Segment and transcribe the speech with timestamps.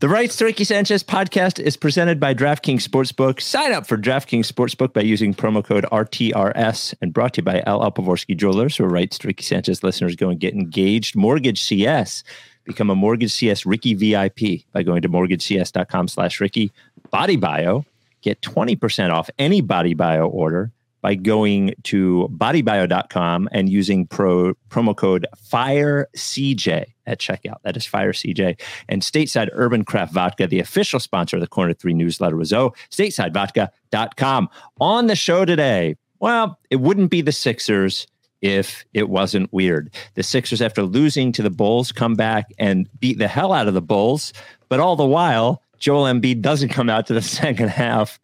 [0.00, 3.40] The Rights to Ricky Sanchez podcast is presented by DraftKings Sportsbook.
[3.40, 7.60] Sign up for DraftKings Sportsbook by using promo code RTRS and brought to you by
[7.60, 11.16] LL Pavorsky Jewelers, where Rights to Ricky Sanchez listeners go and get engaged.
[11.16, 12.24] Mortgage CS.
[12.64, 16.70] Become a Mortgage CS Ricky VIP by going to mortgagecs.com slash Ricky.
[17.10, 17.86] Body Bio.
[18.20, 20.72] Get 20% off any Body Bio order
[21.06, 27.58] by going to bodybio.com and using pro promo code FIRECJ at checkout.
[27.62, 28.60] That is FIRECJ.
[28.88, 32.74] And Stateside Urban Craft Vodka, the official sponsor of the Corner 3 newsletter, was oh,
[32.90, 34.48] statesidevodka.com.
[34.80, 38.08] On the show today, well, it wouldn't be the Sixers
[38.42, 39.94] if it wasn't weird.
[40.14, 43.74] The Sixers, after losing to the Bulls, come back and beat the hell out of
[43.74, 44.32] the Bulls.
[44.68, 48.18] But all the while, Joel Embiid doesn't come out to the second half.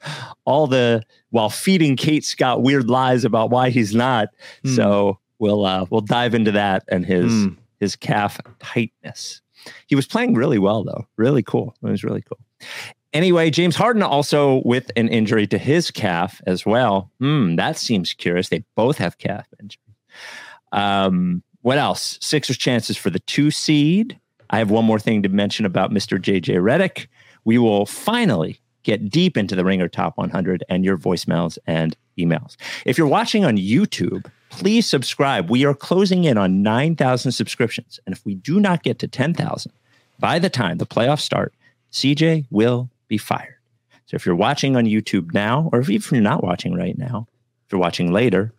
[0.45, 4.29] All the while feeding Kate Scott weird lies about why he's not.
[4.65, 4.77] Mm.
[4.77, 7.57] So we'll uh, we'll dive into that and his mm.
[7.81, 9.41] his calf tightness.
[9.87, 11.75] He was playing really well though, really cool.
[11.83, 12.39] It was really cool.
[13.13, 17.11] Anyway, James Harden also with an injury to his calf as well.
[17.21, 18.49] Hmm, that seems curious.
[18.49, 19.79] They both have calf injuries.
[20.73, 22.19] Um, what else?
[22.23, 24.19] Sixers chances for the two seed.
[24.49, 26.19] I have one more thing to mention about Mr.
[26.19, 27.07] JJ Redick
[27.45, 32.57] we will finally get deep into the Ringer Top 100 and your voicemails and emails.
[32.85, 35.51] If you're watching on YouTube, please subscribe.
[35.51, 38.01] We are closing in on 9,000 subscriptions.
[38.07, 39.73] And if we do not get to 10,000
[40.19, 41.55] by the time the playoffs start,
[41.93, 43.57] CJ will be fired.
[44.07, 47.27] So if you're watching on YouTube now, or if you're not watching right now,
[47.67, 48.53] if you're watching later,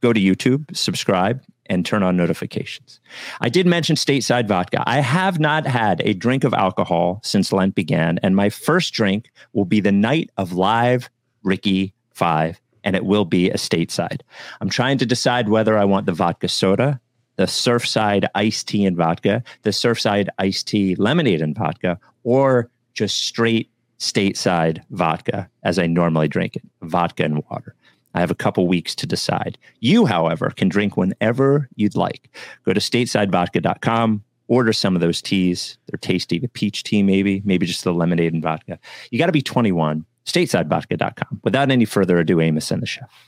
[0.00, 3.00] go to YouTube, subscribe, and turn on notifications.
[3.40, 4.82] I did mention stateside vodka.
[4.86, 9.30] I have not had a drink of alcohol since Lent began, and my first drink
[9.52, 11.10] will be the night of live
[11.42, 14.20] Ricky 5, and it will be a stateside.
[14.60, 17.00] I'm trying to decide whether I want the vodka soda,
[17.36, 23.20] the Surfside iced tea and vodka, the Surfside iced tea lemonade and vodka, or just
[23.20, 27.74] straight stateside vodka as I normally drink it, vodka and water.
[28.14, 29.58] I have a couple weeks to decide.
[29.80, 32.30] You, however, can drink whenever you'd like.
[32.64, 35.78] Go to statesidevodka.com, order some of those teas.
[35.86, 36.38] They're tasty.
[36.38, 38.78] The peach tea, maybe, maybe just the lemonade and vodka.
[39.10, 40.04] You got to be 21.
[40.24, 41.40] Statesidevodka.com.
[41.42, 43.27] Without any further ado, Amos and the chef.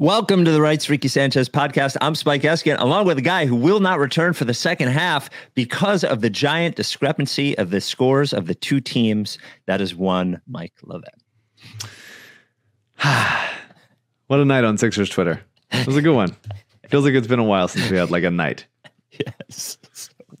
[0.00, 1.98] Welcome to the Rights Ricky Sanchez podcast.
[2.00, 5.28] I'm Spike Eskin, along with a guy who will not return for the second half
[5.52, 9.36] because of the giant discrepancy of the scores of the two teams.
[9.66, 11.10] That is one Mike Levin.
[14.28, 15.42] what a night on Sixers Twitter.
[15.70, 16.34] It was a good one.
[16.88, 18.64] Feels like it's been a while since we had like a night.
[19.12, 19.76] Yes.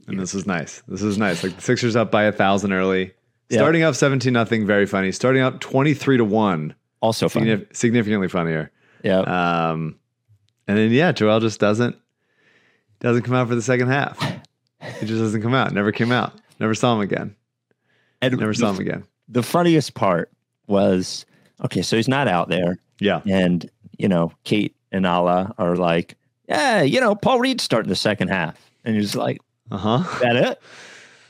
[0.06, 0.82] and this is nice.
[0.88, 1.44] This is nice.
[1.44, 3.12] Like the Sixers up by a thousand early.
[3.50, 3.90] Starting yep.
[3.90, 5.12] up 17 nothing, very funny.
[5.12, 6.74] Starting up 23 to 1.
[7.02, 7.62] Also funny.
[7.74, 8.72] significantly funnier.
[9.02, 9.20] Yeah.
[9.20, 9.98] Um,
[10.66, 11.96] and then yeah, Joel just doesn't
[13.00, 14.18] doesn't come out for the second half.
[14.98, 15.72] He just doesn't come out.
[15.72, 16.32] Never came out.
[16.58, 17.34] Never saw him again.
[18.22, 19.04] And never saw him again.
[19.28, 20.30] The funniest part
[20.66, 21.24] was
[21.64, 22.78] okay, so he's not out there.
[22.98, 23.22] Yeah.
[23.28, 23.68] And
[23.98, 26.16] you know, Kate and Alaa are like,
[26.48, 29.38] yeah, you know, Paul Reed's starting the second half, and he's like,
[29.70, 30.60] uh huh, that it.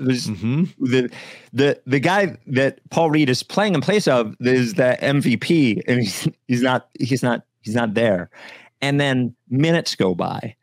[0.01, 0.65] Mm-hmm.
[0.79, 1.11] The
[1.53, 6.01] the the guy that Paul Reed is playing in place of is the MVP, and
[6.01, 8.31] he's he's not he's not He's not there.
[8.81, 10.57] And then minutes go by.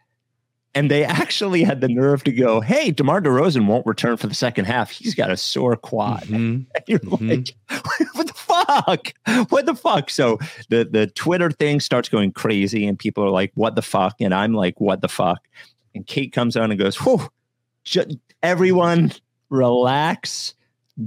[0.74, 4.36] And they actually had the nerve to go, hey, DeMar DeRozan won't return for the
[4.36, 4.92] second half.
[4.92, 6.24] He's got a sore quad.
[6.24, 6.64] Mm-hmm.
[6.76, 7.30] And you're mm-hmm.
[7.30, 7.56] like,
[8.14, 9.50] what the fuck?
[9.50, 10.10] What the fuck?
[10.10, 10.38] So
[10.70, 14.16] the, the Twitter thing starts going crazy, and people are like, what the fuck?
[14.20, 15.48] And I'm like, what the fuck?
[15.96, 17.28] And Kate comes on and goes, whew,
[18.44, 19.12] everyone
[19.50, 20.54] relax.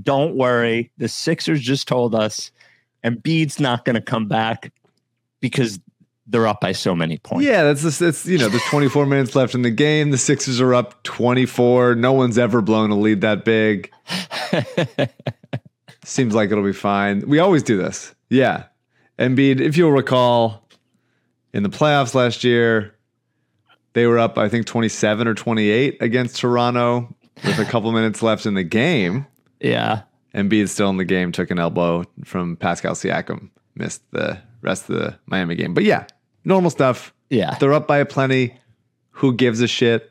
[0.03, 0.91] Don't worry.
[0.99, 2.51] The Sixers just told us
[3.05, 4.73] Embiid's not going to come back
[5.41, 5.81] because
[6.27, 7.45] they're up by so many points.
[7.45, 8.01] Yeah, that's this.
[8.01, 10.11] It's you know, there's 24 minutes left in the game.
[10.11, 11.97] The Sixers are up 24.
[11.97, 13.91] No one's ever blown a lead that big.
[16.05, 17.29] Seems like it'll be fine.
[17.29, 18.15] We always do this.
[18.29, 18.65] Yeah,
[19.19, 19.61] Embiid.
[19.61, 20.69] If you'll recall,
[21.53, 22.95] in the playoffs last year,
[23.93, 27.15] they were up I think 27 or 28 against Toronto
[27.45, 29.27] with a couple minutes left in the game.
[29.61, 30.03] Yeah.
[30.35, 34.97] Embiid still in the game, took an elbow from Pascal Siakam, missed the rest of
[34.97, 35.75] the Miami game.
[35.75, 36.07] But yeah,
[36.45, 37.13] normal stuff.
[37.29, 37.55] Yeah.
[37.59, 38.57] They're up by a plenty.
[39.13, 40.11] Who gives a shit?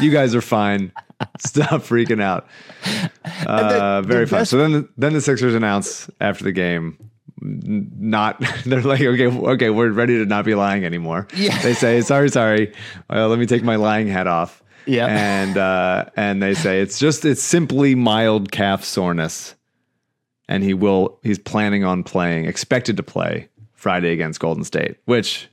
[0.00, 0.92] you guys are fine.
[1.38, 2.46] Stop freaking out.
[3.46, 4.40] Uh, very the fun.
[4.40, 6.98] best- So then, the, then the Sixers announce after the game,
[7.40, 11.26] not they're like, okay, okay, we're ready to not be lying anymore.
[11.34, 11.58] Yeah.
[11.62, 12.72] They say, sorry, sorry.
[13.10, 14.62] Uh, let me take my lying hat off.
[14.86, 15.06] Yeah.
[15.06, 19.54] And uh, and they say it's just it's simply mild calf soreness,
[20.46, 23.48] and he will he's planning on playing, expected to play
[23.84, 24.96] Friday against Golden State.
[25.04, 25.46] Which,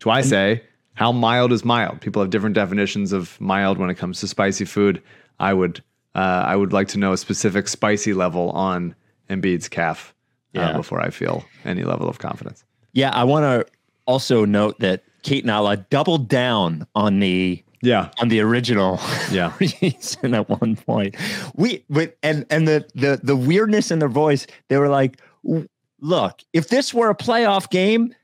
[0.00, 0.62] do I say,
[0.94, 2.00] how mild is mild?
[2.00, 5.02] People have different definitions of mild when it comes to spicy food.
[5.38, 5.82] I would
[6.14, 8.94] uh, I would like to know a specific spicy level on
[9.28, 10.14] Embiid's calf
[10.56, 10.72] uh, Yeah.
[10.72, 12.64] before I feel any level of confidence.
[12.94, 13.10] Yeah.
[13.10, 13.70] I want to
[14.06, 18.98] also note that Kate and Alaa doubled down on the Yeah, on the original
[19.30, 19.52] Yeah.
[19.60, 21.16] reason at one point.
[21.54, 25.68] We but and and the the the weirdness in their voice, they were like, "W-
[26.04, 28.14] look, if this were a playoff game,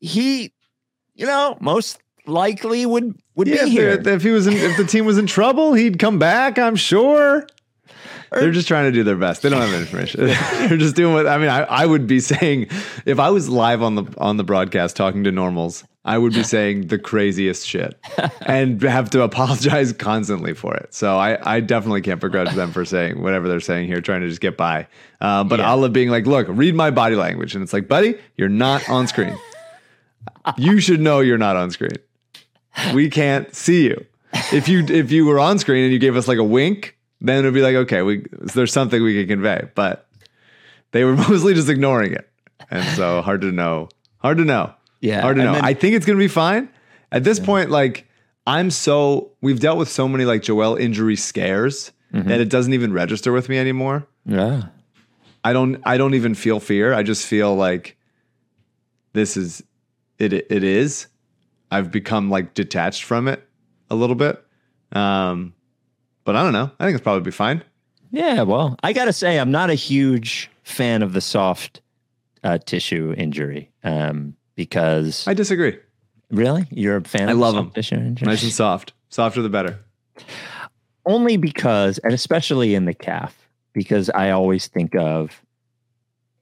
[0.00, 0.52] he,
[1.14, 3.56] you know, most likely would would yeah.
[3.56, 3.90] be If, here.
[4.14, 6.58] if he was in, if the team was in trouble, he'd come back.
[6.58, 7.46] I'm sure.
[8.32, 9.42] They're just trying to do their best.
[9.42, 10.26] They don't have information.
[10.68, 11.48] They're just doing what I mean.
[11.48, 12.68] I, I would be saying
[13.04, 16.42] if I was live on the on the broadcast talking to normals, I would be
[16.54, 17.98] saying the craziest shit
[18.46, 20.94] and have to apologize constantly for it.
[20.94, 24.28] So I, I definitely can't begrudge them for saying whatever they're saying here, trying to
[24.28, 24.86] just get by.
[25.20, 25.66] Uh, but Yeah.
[25.72, 29.06] Alaa being like, look, read my body language, and it's like, buddy, you're not on
[29.08, 29.36] screen.
[30.56, 31.96] you should know you're not on screen.
[32.94, 34.06] We can't see you.
[34.52, 37.40] If you if you were on screen and you gave us like a wink, then
[37.40, 39.68] it'd be like, okay, we there's something we can convey.
[39.74, 40.06] But
[40.92, 42.28] they were mostly just ignoring it,
[42.70, 43.88] and so hard to know.
[44.18, 44.74] Hard to know.
[45.00, 45.54] Yeah, hard to and know.
[45.54, 46.68] then- I think it's gonna be fine.
[47.12, 48.06] At this point, like
[48.46, 52.28] I'm so we've dealt with so many like Joel injury scares Mm-hmm.
[52.28, 54.06] that it doesn't even register with me anymore.
[54.24, 54.68] yeah.
[55.42, 56.94] I don't I don't even feel fear.
[56.94, 57.96] I just feel like
[59.12, 59.62] this is
[60.18, 61.08] it it is.
[61.70, 63.46] I've become like detached from it
[63.90, 64.42] a little bit.
[64.92, 65.52] Um
[66.24, 66.70] but I don't know.
[66.78, 67.62] I think it's probably be fine.
[68.12, 71.82] Yeah, well, I got to say, I'm not a huge fan of the soft
[72.44, 75.78] uh, tissue injury um, because I disagree.
[76.30, 77.28] really, you're a fan.
[77.28, 77.72] I of love them.
[78.22, 78.92] Nice and soft.
[79.08, 79.78] Softer the better.
[81.04, 85.40] only because, and especially in the calf, because I always think of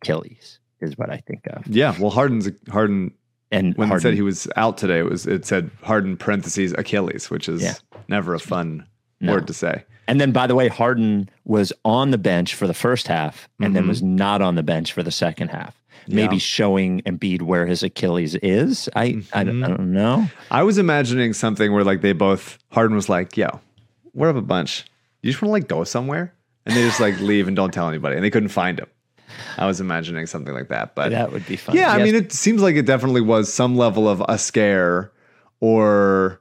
[0.03, 3.13] Achilles is what I think of, Yeah, well Harden's Harden
[3.51, 7.31] and when it said he was out today, it was it said Harden parentheses Achilles,
[7.31, 7.75] which is Yeah.
[8.09, 8.87] never a fun
[9.21, 9.33] No.
[9.33, 9.85] word to say.
[10.07, 13.75] And then, by the way, Harden was on the bench for the first half, and
[13.75, 13.89] then Mhm.
[13.89, 15.81] was not on the bench for the second half.
[16.09, 16.41] Maybe Yeah.
[16.41, 18.89] showing Embiid where his Achilles is.
[18.95, 19.77] I I, don't, I Mm-hmm.
[19.77, 20.27] don't know.
[20.51, 23.61] I was imagining something where like they both Harden was like, "Yo,
[24.13, 24.85] we're up a bunch.
[25.23, 26.35] You just want to like go somewhere?"
[26.67, 28.87] And they just like leave and don't tell anybody, and they couldn't find him.
[29.59, 31.75] I was imagining something like that, but That would be fun.
[31.77, 35.11] yeah, I mean, it seems like it definitely was some level of a scare,
[35.61, 36.41] or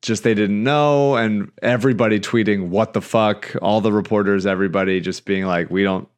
[0.00, 5.24] just they didn't know, and everybody tweeting what the fuck, all the reporters, everybody just
[5.24, 6.08] being like, "We don't."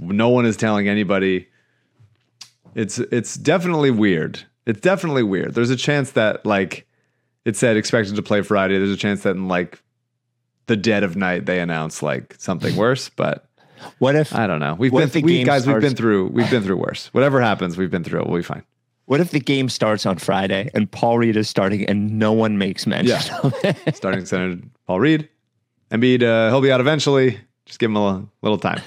[0.00, 1.48] No one is telling anybody.
[2.74, 4.42] It's it's definitely weird.
[4.66, 5.54] It's definitely weird.
[5.54, 6.86] There's a chance that like
[7.44, 8.78] it said expected to play Friday.
[8.78, 9.82] There's a chance that in like
[10.66, 13.46] the dead of night they announce like something worse, but
[13.98, 14.74] what if I don't know.
[14.78, 17.08] We've been the we guys we've been through we've been through worse.
[17.12, 18.26] Whatever happens, we've been through it.
[18.28, 18.62] We'll be fine.
[19.06, 22.58] what if the game starts on Friday and Paul Reed is starting and no one
[22.58, 23.38] makes mention Yeah.
[23.42, 23.76] of it?
[23.96, 25.28] Starting center Paul Reed.
[25.90, 27.38] Embiid, uh, he'll be out eventually.
[27.66, 28.80] Just give him a little, little time.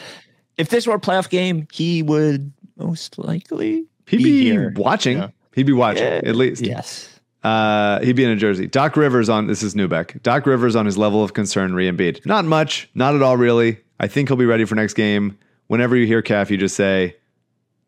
[0.58, 4.74] if this were a playoff game, he would most likely He'd be, be, here.
[4.76, 5.18] watching.
[5.18, 5.30] Yeah.
[5.54, 6.22] He'd be watching Yeah.
[6.24, 6.62] at least.
[6.66, 7.10] Yes.
[7.44, 8.68] Uh, he'd be in a jersey.
[8.68, 10.22] Doc Rivers on this is Neubeck.
[10.24, 12.26] Doc Rivers on his level of concern re Embiid.
[12.26, 13.80] Not much, not at all really.
[14.00, 15.38] I think he'll be ready for next game.
[15.68, 17.16] Whenever you hear calf, you just say,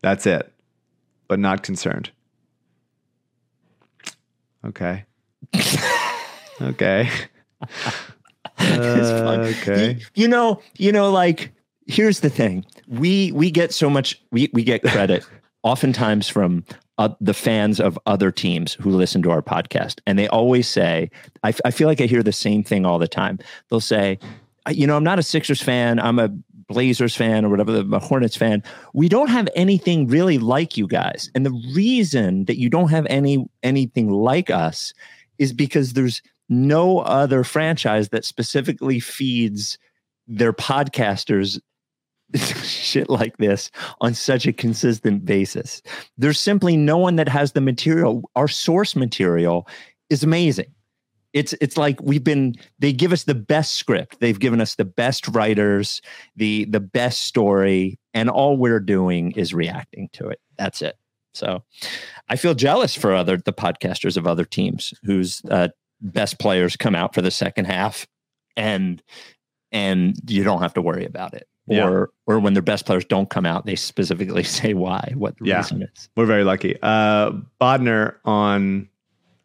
[0.00, 0.52] "That's it,"
[1.26, 2.10] but not concerned.
[4.64, 5.04] Okay.
[6.62, 7.10] okay.
[8.58, 9.94] Uh, okay.
[10.14, 11.52] You, you know, you know, like
[11.88, 15.26] here's the thing: we we get so much we we get credit
[15.64, 16.64] oftentimes from
[16.98, 21.10] uh, the fans of other teams who listen to our podcast, and they always say,
[21.42, 23.38] I, f- I feel like I hear the same thing all the time.
[23.68, 24.18] They'll say,
[24.70, 25.98] you know, I'm not a Sixers fan.
[25.98, 26.30] I'm a
[26.68, 31.30] Blazers fan or whatever the Hornets fan, we don't have anything really like you guys.
[31.34, 34.92] And the reason that you don't have any anything like us
[35.38, 39.78] is because there's no other franchise that specifically feeds
[40.26, 41.58] their podcasters
[42.62, 43.70] shit like this
[44.00, 45.82] on such a consistent basis.
[46.16, 48.22] There's simply no one that has the material.
[48.36, 49.66] Our source material
[50.10, 50.72] is amazing.
[51.34, 54.18] It's it's like we've been they give us the best script.
[54.20, 56.00] They've given us the best writers,
[56.36, 60.40] the the best story, and all we're doing is reacting to it.
[60.56, 60.96] That's it.
[61.34, 61.62] So
[62.28, 65.68] I feel jealous for other the podcasters of other teams whose uh,
[66.00, 68.06] best players come out for the second half
[68.56, 69.02] and
[69.70, 71.46] and you don't have to worry about it.
[71.70, 71.88] Yeah.
[71.88, 75.46] Or or when their best players don't come out, they specifically say why, what the
[75.46, 75.58] Yeah.
[75.58, 76.08] reason is.
[76.16, 76.76] We're very lucky.
[76.82, 78.88] Uh, Bodner on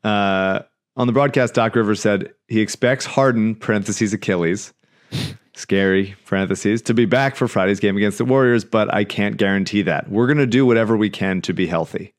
[0.03, 0.59] uh,
[0.95, 4.73] on the broadcast, Doc Rivers said he expects Harden (parentheses Achilles),
[5.55, 9.81] scary (parentheses) to be back for Friday's game against the Warriors, but I can't guarantee
[9.83, 10.09] that.
[10.09, 12.13] We're gonna do whatever we can to be healthy.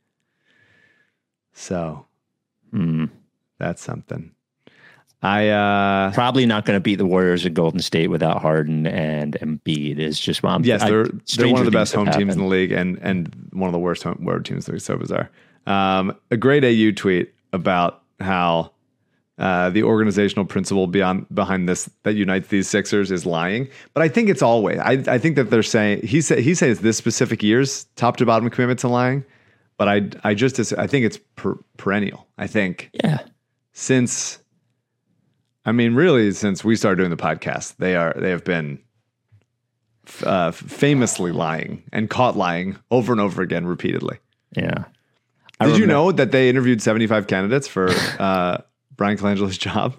[1.52, 2.06] So
[2.70, 3.04] Hmm.
[3.58, 4.32] that's something.
[5.25, 9.38] I uh, Probably not going to beat the Warriors at Golden State without Harden and
[9.40, 9.99] Embiid.
[9.99, 12.40] Is just well, I'm- yes, I- they're they're one of the best home teams in
[12.40, 14.81] the league, and and one of the worst home road teams the league.
[14.83, 15.31] So bizarre.
[15.66, 18.73] Um, a great AU tweet about how
[19.38, 23.69] uh, the organizational principle beyond behind this that unites these Sixers is lying.
[23.95, 24.78] But I think it's always.
[24.78, 28.26] I, I think that they're saying he said he says this specific year's top to
[28.26, 29.25] bottom commitment to lying.
[29.78, 32.26] But I I just I think it's per, perennial.
[32.37, 33.21] I think Yeah,
[33.73, 34.38] since
[35.64, 38.78] I mean really since we started doing the podcast, they are they have been
[40.23, 44.18] uh, famously lying and caught lying over and over again repeatedly.
[44.56, 44.85] yeah.
[45.61, 48.59] I Did you know that they interviewed 75 candidates for uh,
[48.97, 49.94] Brian Colangelo's job?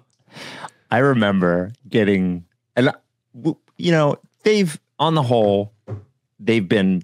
[0.90, 2.44] I remember getting,
[2.76, 2.92] and
[3.78, 5.72] you know, they've on the whole,
[6.38, 7.02] they've been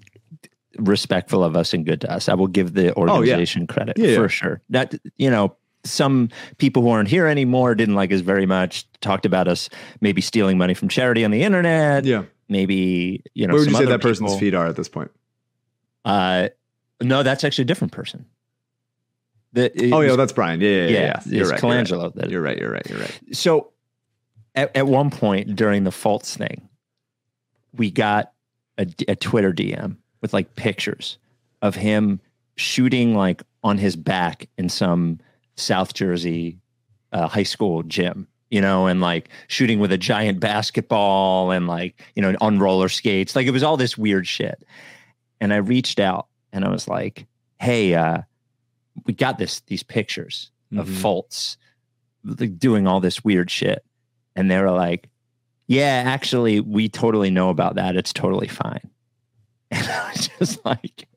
[0.77, 2.29] respectful of us and good to us.
[2.29, 4.27] I will give the organization credit Oh, Yeah, for yeah.
[4.27, 4.61] sure.
[4.69, 8.87] That you know, some people who aren't here anymore didn't like us very much.
[9.01, 9.69] Talked about us
[10.01, 12.05] maybe stealing money from charity on the internet.
[12.05, 12.23] Yeah.
[12.49, 13.53] Maybe you know.
[13.53, 15.11] Where would you say that person's people- feet are at this point?
[16.05, 16.49] Uh,
[17.01, 18.25] no, that's actually a different person.
[19.53, 20.59] The, Oh, yeah, that's Brian.
[20.61, 20.89] Yeah, yeah, yeah.
[20.89, 21.21] yeah, yeah.
[21.25, 21.87] You're, it's right, you're right.
[21.87, 22.57] Colangelo You're right.
[22.57, 22.89] You're right.
[22.89, 23.19] You're right.
[23.31, 23.71] so
[24.55, 26.67] at, at one point during the Fultz thing,
[27.73, 28.31] we got
[28.77, 31.17] a, a Twitter DM with like pictures
[31.61, 32.19] of him
[32.55, 35.19] shooting like on his back in some
[35.55, 36.59] South Jersey
[37.11, 42.01] uh, high school gym, you know, and like shooting with a giant basketball and like,
[42.15, 43.35] you know, on roller skates.
[43.35, 44.63] Like it was all this weird shit.
[45.39, 47.25] And I reached out and I was like,
[47.59, 48.21] hey, uh,
[49.05, 51.01] we got this, these pictures of Mhm.
[51.01, 51.57] Fultz
[52.23, 53.83] like, doing all this weird shit.
[54.35, 55.09] And they were like,
[55.67, 57.95] yeah, actually, we totally know about that.
[57.95, 58.89] It's totally fine.
[59.71, 61.07] And I was just like,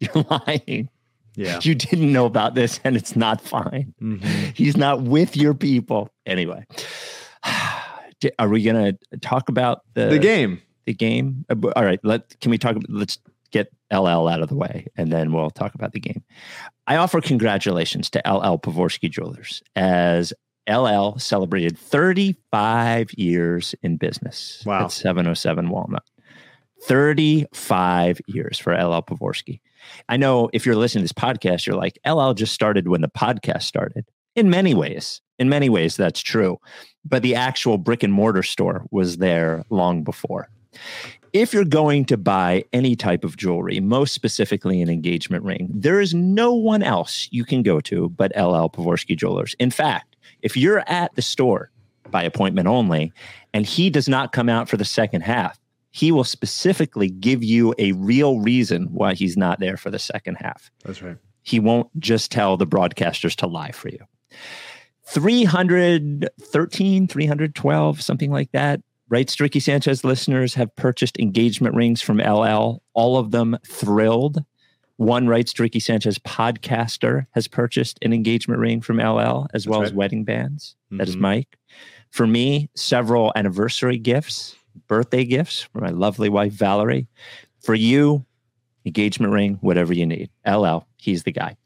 [0.00, 0.88] you're lying.
[1.36, 1.58] Yeah.
[1.62, 3.94] You didn't know about this and it's not fine.
[4.00, 4.22] Mhm.
[4.54, 6.10] He's not with your people.
[6.26, 6.64] Anyway,
[8.38, 10.62] are we going to talk about the, The game.
[10.86, 11.44] the game?
[11.50, 12.00] Uh, All right.
[12.02, 12.76] Let, can we talk?
[12.88, 13.18] Let's
[13.50, 16.22] get LL out of the way and then we'll talk about the game.
[16.86, 20.32] I offer congratulations to LL Pavorsky Jewelers as
[20.68, 24.84] LL celebrated 35 years in business Wow.
[24.86, 26.02] at 707 Walnut.
[26.82, 29.60] 35 years for LL Pavorsky.
[30.08, 33.08] I know if you're listening to this podcast, you're like, LL just started when the
[33.08, 34.04] podcast started.
[34.36, 36.58] In many ways, in many ways, that's true.
[37.04, 40.48] But the actual brick and mortar store was there long before.
[41.32, 46.00] If you're going to buy any type of jewelry, most specifically an engagement ring, there
[46.00, 49.56] is no one else you can go to but LL Pavorsky Jewelers.
[49.58, 51.70] In fact, if you're at the store
[52.10, 53.12] by appointment only
[53.52, 55.58] and he does not come out for the second half,
[55.96, 60.34] he will specifically give you a real reason why he's not there for the second
[60.40, 60.68] half.
[60.84, 61.16] That's right.
[61.42, 64.00] He won't just tell the broadcasters to lie for you.
[65.06, 68.80] 313, 312, something like that.
[69.08, 74.42] Right, Ricky Sanchez listeners have purchased engagement rings from LL, all of them thrilled.
[74.96, 79.92] One writes Ricky Sanchez podcaster has purchased an engagement ring from LL as well as
[79.92, 80.74] wedding bands.
[80.90, 81.20] That is Mhm.
[81.20, 81.56] Mike.
[82.10, 87.08] For me, several anniversary gifts, birthday gifts for my lovely wife, Valerie.
[87.60, 88.24] For you,
[88.84, 90.30] engagement ring, whatever you need.
[90.46, 91.56] LL, he's the guy.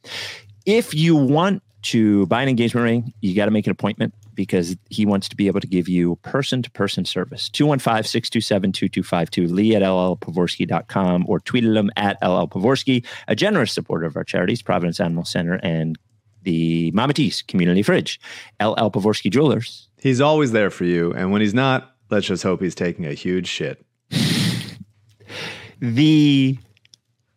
[0.67, 4.77] If you want to buy an engagement ring, you got to make an appointment because
[4.89, 7.49] he wants to be able to give you person to person service.
[7.49, 14.17] 215 627 2252, lee at llpavorsky.com or tweeted him at llpavorsky, a generous supporter of
[14.17, 15.99] our charities, Providence Animal Center and
[16.43, 18.21] the Mamatis Community Fridge.
[18.61, 19.89] LL Pavorsky Jewelers.
[20.01, 21.13] He's always there for you.
[21.13, 23.85] And when he's not, let's just hope he's taking a huge shit.
[25.81, 26.59] the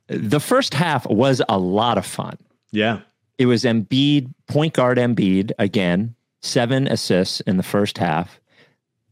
[0.08, 2.38] the first half was a lot of fun.
[2.72, 3.02] Yeah.
[3.38, 8.40] It was Embiid, point guard Embiid again, seven assists in the first half.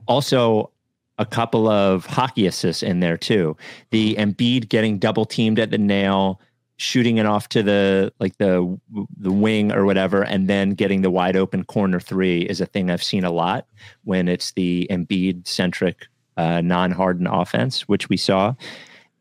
[0.08, 0.72] Also,
[1.18, 3.56] a couple of hockey assists in there too.
[3.92, 6.40] The Embiid getting double teamed at the nail,
[6.80, 8.80] shooting it off to the like the
[9.18, 12.90] the wing or whatever, and then getting the wide open corner three is a thing
[12.90, 13.68] I've seen a lot
[14.06, 16.08] when it's the Embiid centric
[16.38, 18.56] uh, non Harden offense, which we saw,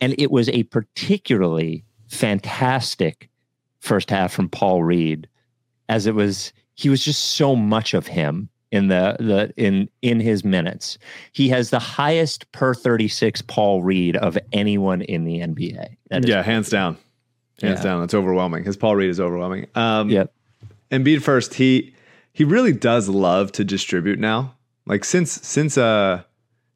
[0.01, 3.29] and it was a particularly fantastic
[3.81, 5.29] first half from Paul Reed,
[5.89, 10.21] as it was he was just so much of him in the the in in
[10.21, 10.97] his minutes.
[11.33, 15.97] He has the highest per 36 Paul Reed of anyone in the NBA.
[16.25, 16.99] Yeah, hands down.
[17.63, 17.83] Hands Yeah.
[17.83, 18.03] down.
[18.05, 18.65] It's overwhelming.
[18.65, 19.67] His Paul Reed is overwhelming.
[19.75, 20.33] Um Yep.
[20.91, 21.95] Embiid first, he
[22.33, 24.55] he really does love to distribute now.
[24.87, 26.23] Like since since uh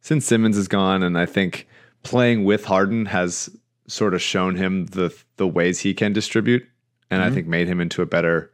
[0.00, 1.66] since Simmons is gone, and I think
[2.02, 3.48] playing with Harden has
[3.86, 6.64] sort of shown him the the ways he can distribute,
[7.10, 8.50] and I think made him into a better,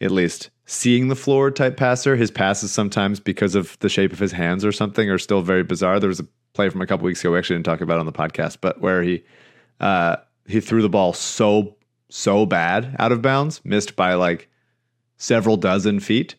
[0.00, 2.16] at least seeing the floor type passer.
[2.16, 5.62] His passes sometimes because of the shape of his hands or something are still very
[5.62, 6.00] bizarre.
[6.00, 8.06] There was a play from a couple weeks ago we actually didn't talk about on
[8.06, 9.22] the podcast, but where he
[9.78, 10.16] uh
[10.50, 11.76] he threw the ball so
[12.08, 14.48] so bad out of bounds, missed by like
[15.16, 16.34] several dozen feet.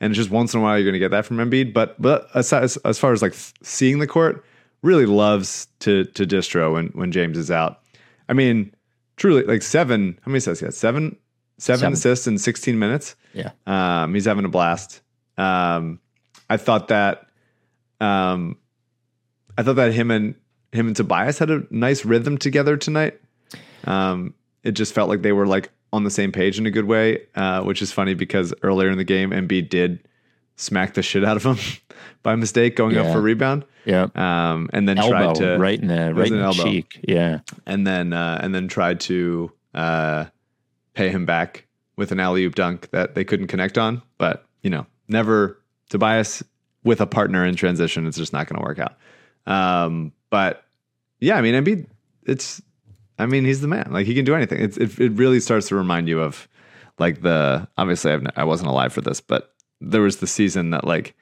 [0.00, 1.72] And it's just once in a while you're going to get that from Embiid.
[1.72, 4.44] But but as, as, far as like seeing the court,
[4.82, 7.80] really loves to to distro when when James is out.
[8.28, 8.74] I mean,
[9.16, 10.18] truly like seven.
[10.22, 10.60] How many assists?
[10.60, 10.74] he got?
[10.74, 11.16] seven
[11.58, 11.92] seven Seven.
[11.94, 13.16] assists in 16 minutes.
[13.32, 13.50] Yeah.
[13.66, 15.00] Um, he's having a blast.
[15.38, 16.00] Um,
[16.48, 17.26] I thought that
[18.00, 18.58] um,
[19.56, 20.34] I thought that him and
[20.72, 23.20] him and Tobias had a nice rhythm together tonight.
[23.86, 26.84] Um, it just felt like they were like on the same page in a good
[26.86, 30.06] way, uh, which is funny because earlier in the game, Embiid did
[30.56, 31.56] smack the shit out of him
[32.22, 34.08] by mistake going up for rebound, Yeah.
[34.14, 36.98] um, and then Elbow tried to right in the right in the cheek.
[37.06, 37.40] Yeah.
[37.66, 40.24] and then uh, and then tried to uh,
[40.94, 41.66] pay him back
[41.96, 44.02] with an alley oop dunk that they couldn't connect on.
[44.18, 46.42] But you know, never Tobias
[46.84, 48.06] with a partner in transition.
[48.06, 48.96] It's just not going to work out.
[49.46, 50.64] Um, but
[51.20, 51.86] yeah, I mean, Embiid,
[52.24, 52.60] it's
[53.18, 53.88] I mean, he's the man.
[53.90, 54.60] Like he can do anything.
[54.60, 56.48] It's, it it really starts to remind you of
[56.98, 60.84] like the obviously I've, I wasn't alive for this, but there was the season that
[60.84, 61.14] like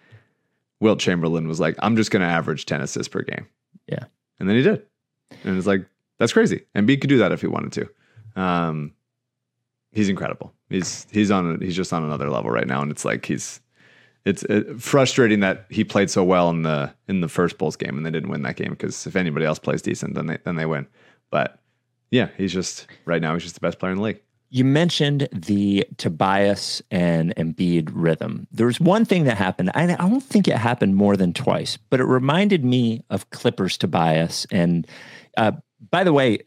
[0.80, 3.46] Wilt Chamberlain was like, I'm just going to average ten assists per game.
[3.86, 4.04] Yeah.
[4.38, 4.82] and then he did,
[5.44, 5.86] and it's like
[6.18, 6.64] that's crazy.
[6.74, 8.40] Embiid could do that if he wanted to.
[8.40, 8.92] Um,
[9.92, 10.52] he's incredible.
[10.68, 13.60] He's he's on he's just on another level right now, and it's like he's
[14.24, 14.44] it's
[14.78, 18.10] frustrating that he played so well in the in the first Bulls game and they
[18.10, 20.86] didn't win that game because if anybody else plays decent, then they then they win.
[21.30, 21.60] But
[22.14, 24.20] yeah, he's just right now he's just the best player in the league.
[24.50, 28.46] You mentioned the Tobias and Embiid rhythm.
[28.52, 29.72] There was one thing that happened.
[29.74, 33.76] I, I don't think it happened more than twice, but it reminded me of Clippers
[33.76, 34.46] Tobias.
[34.52, 34.86] And
[35.36, 35.52] uh,
[35.90, 36.38] by the way,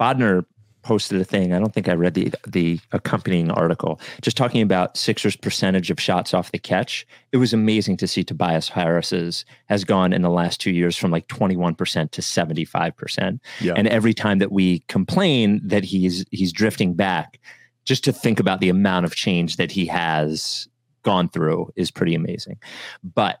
[0.00, 0.44] Bodner
[0.82, 1.52] posted a thing.
[1.52, 6.00] I don't think I read the the accompanying article, just talking about Sixers' percentage of
[6.00, 7.06] shots off the catch.
[7.32, 11.10] It was amazing to see Tobias Harris's has gone in the last two years from
[11.10, 13.40] like twenty one percent to seventy five percent.
[13.76, 17.40] And every time that we complain that he's he's drifting back,
[17.84, 20.68] just to think about the amount of change that he has
[21.02, 22.58] gone through is pretty amazing.
[23.02, 23.40] But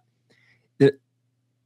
[0.78, 0.94] the,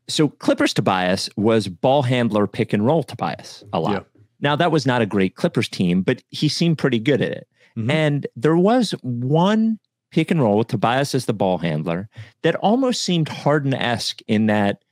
[0.08, 3.92] so Clippers Tobias was ball handler pick and roll Tobias a lot.
[3.92, 4.13] Yeah.
[4.40, 7.48] Now that was not a great Clippers team, but he seemed pretty good at it.
[7.76, 7.90] Mhm.
[7.90, 9.78] And there was one
[10.10, 12.08] pick and roll with Tobias as the ball handler
[12.42, 14.82] that almost seemed Harden esque in that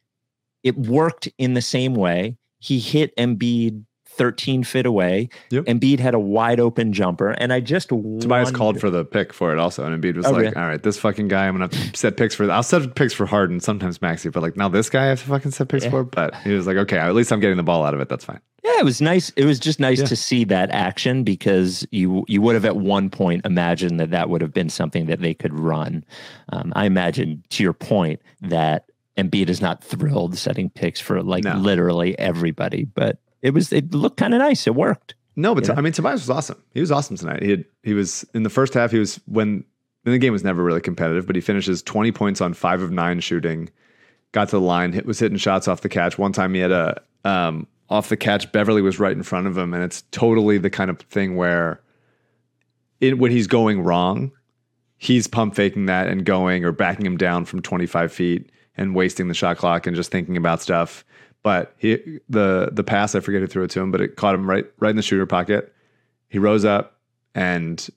[0.63, 2.37] it worked in the same way.
[2.59, 3.85] He hit Embiid
[4.17, 5.29] 13 feet away.
[5.51, 5.65] Yep.
[5.65, 7.31] Embiid had a wide open jumper.
[7.31, 10.31] And I just Tobias called for the pick for it also, and Embiid was Oh,
[10.33, 10.57] like, really?
[10.57, 12.51] "All right, this fucking guy, I'm gonna to set picks for.
[12.51, 15.29] I'll set picks for Harden, sometimes Maxey, but like now this guy I have to
[15.29, 15.91] fucking set picks Yeah.
[15.91, 18.09] for." But he was like, "Okay, at least I'm getting the ball out of it.
[18.09, 19.31] That's fine." Yeah, it was nice.
[19.31, 20.07] It was just nice Yeah.
[20.07, 24.29] to see that action because you you would have at one point imagined that that
[24.29, 26.05] would have been something that they could run.
[26.51, 28.85] Um, I imagine, to your point, that
[29.19, 31.57] Embiid is not thrilled setting picks for like No.
[31.57, 34.67] literally everybody, but it was it looked kind of nice.
[34.67, 35.15] It worked.
[35.35, 35.75] No, but Yeah.
[35.77, 36.63] I mean, Tobias was awesome.
[36.73, 37.43] He was awesome tonight.
[37.43, 38.91] He had, he was in the first half.
[38.91, 39.65] He was when
[40.05, 42.91] and the game was never really competitive, but he finishes 20 points on five of
[42.91, 43.71] nine shooting.
[44.33, 46.19] Got to the line, hit, was hitting shots off the catch.
[46.19, 48.51] One time he had a um, off the catch.
[48.51, 51.81] Beverley was right in front of him, and it's totally the kind of thing where
[53.01, 54.33] it, when he's going wrong,
[54.97, 59.29] he's pump faking that and going or backing him down from 25 feet and wasting
[59.29, 61.05] the shot clock and just thinking about stuff.
[61.43, 64.35] But he the the pass, I forget who threw it to him, but it caught
[64.35, 65.75] him right right in the shooter pocket.
[66.29, 66.99] He rose up
[67.35, 67.89] and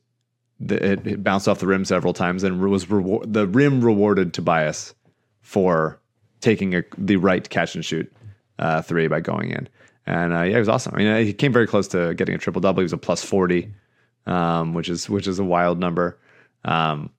[0.60, 4.96] the, it, it bounced off the rim several times and was the rim rewarded Tobias
[5.42, 6.00] for
[6.42, 8.12] taking a, the right catch and shoot
[8.60, 9.68] uh, three by going in.
[10.06, 10.94] And uh, yeah, he was awesome.
[10.96, 12.82] I mean, he came very close to getting a triple double.
[12.82, 13.74] He was a plus forty,
[14.26, 16.20] um, which is which is a wild number.
[16.64, 17.10] Um,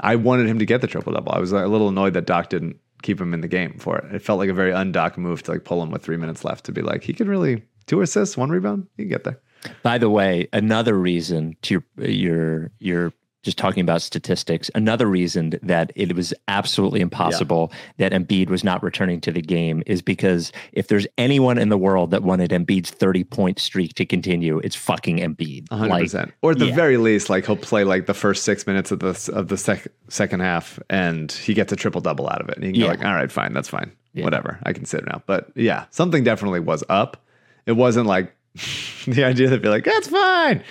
[0.00, 1.32] I wanted him to get the triple double.
[1.32, 4.14] I was a little annoyed that Doc didn't keep him in the game for it.
[4.14, 6.64] It felt like a very undoc move to like pull him with three minutes left
[6.66, 8.86] to be like he could really two assists, one rebound.
[8.96, 9.40] He can get there.
[9.82, 15.54] By the way, another reason to your your your just talking about statistics, another reason
[15.62, 20.50] that it was absolutely impossible that Embiid was not returning to the game is because
[20.72, 24.74] if there's anyone in the world that wanted Embiid's 30 point streak to continue, it's
[24.74, 25.68] fucking Embiid.
[25.68, 26.14] 100%.
[26.14, 26.74] Like, or at the yeah.
[26.74, 29.86] very least, like he'll play like the first six minutes of the of the sec-
[30.08, 32.56] second half, and he gets a triple double out of it.
[32.56, 32.86] And he can Yeah.
[32.88, 34.24] go like, all right, fine, that's fine, Yeah.
[34.24, 35.22] whatever, I can sit now.
[35.26, 37.22] But yeah, something definitely was up.
[37.66, 38.34] It wasn't like
[39.06, 40.64] the idea that be like, that's fine,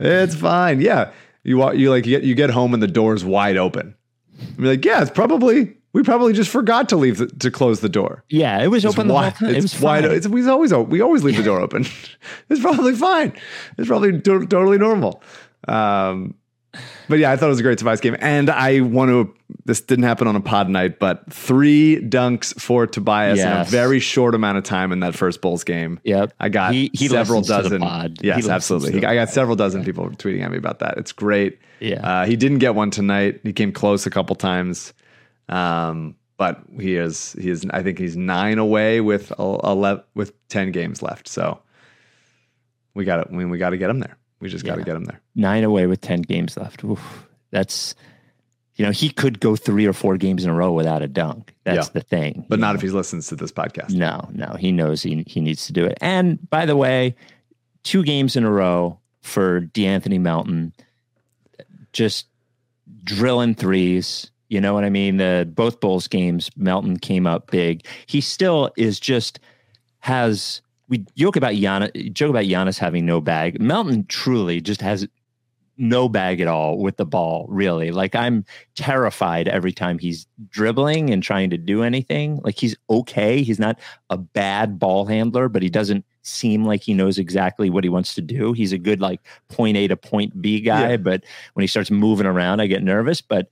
[0.00, 0.80] it's fine.
[0.80, 1.12] Yeah,
[1.44, 3.94] you wa- you like you get you get home and the door's wide open.
[4.58, 7.88] I'm like, yeah, it's probably we probably just forgot to leave the, to close the
[7.88, 8.24] door.
[8.28, 9.50] yeah, it was It's open the whole time.
[9.50, 10.04] It It's was wide.
[10.04, 10.12] fine.
[10.12, 11.84] It's we always we always leave the door open.
[12.48, 13.32] it's probably fine.
[13.78, 15.22] It's probably to- totally normal.
[15.68, 16.34] Um,
[17.08, 19.34] but yeah, I thought it was a great Tobias game, and I want to.
[19.64, 23.98] This didn't happen on a pod night, but three dunks for Tobias in a very
[24.00, 25.98] short amount of time in that first Bulls game.
[26.04, 26.32] Yep.
[26.40, 27.80] I got He- he several listens to the dozen.
[27.80, 28.18] pod.
[28.20, 29.00] He Yes, absolutely.
[29.00, 30.96] He- I got several dozen people tweeting at me about that.
[30.98, 31.58] It's great.
[31.80, 32.06] Yeah.
[32.22, 33.40] Uh, he didn't get one tonight.
[33.42, 34.92] He came close a couple times.
[35.48, 40.70] Um, but he is he is I think he's nine away with eleven with ten
[40.72, 41.26] games left.
[41.28, 41.58] So
[42.94, 44.16] we got to I mean, we got to get him there.
[44.40, 45.20] We just got to get him there.
[45.34, 46.82] Nine away with 10 games left.
[46.84, 47.26] Oof.
[47.50, 47.94] That's,
[48.76, 51.54] you know, he could go three or four games in a row without a dunk.
[51.64, 51.92] That's Yeah.
[51.92, 52.46] the thing.
[52.48, 52.76] But not know?
[52.76, 53.90] if he listens to this podcast.
[53.94, 55.98] No, no, he knows he he needs to do it.
[56.00, 57.14] And by the way,
[57.82, 60.72] two games in a row for De'Anthony Melton,
[61.92, 62.26] just
[63.04, 64.30] drilling threes.
[64.48, 65.18] You know what I mean?
[65.18, 67.84] The both Bulls games, Melton came up big.
[68.06, 69.38] He still is just
[70.00, 73.60] has we joke about Giannis, joke about Giannis having no bag.
[73.60, 75.06] Melton truly just has
[75.78, 77.90] no bag at all with the ball, really.
[77.92, 78.44] Like I'm
[78.76, 82.40] terrified every time he's dribbling and trying to do anything.
[82.44, 83.42] Like he's okay.
[83.42, 83.78] He's not
[84.10, 88.14] a bad ball handler, but he doesn't seem like he knows exactly what he wants
[88.14, 88.52] to do.
[88.52, 90.96] He's a good like point A to point B guy, Yeah.
[90.98, 93.20] but when he starts moving around, I get nervous.
[93.20, 93.48] But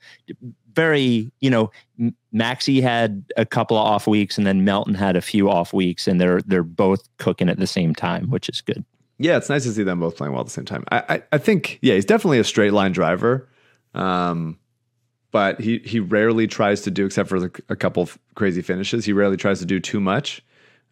[0.75, 1.71] very, you know,
[2.31, 6.07] Maxey had a couple of off weeks and then Melton had a few off weeks
[6.07, 8.85] and they're they're both cooking at the same time, which is good.
[9.19, 10.85] Yeah, it's nice to see them both playing well at the same time.
[10.93, 13.49] I, I, I think, yeah, he's definitely a straight line driver,
[13.95, 14.59] um,
[15.33, 19.05] but he he rarely tries to do, except for a couple of crazy finishes.
[19.05, 20.43] He rarely tries to do too much.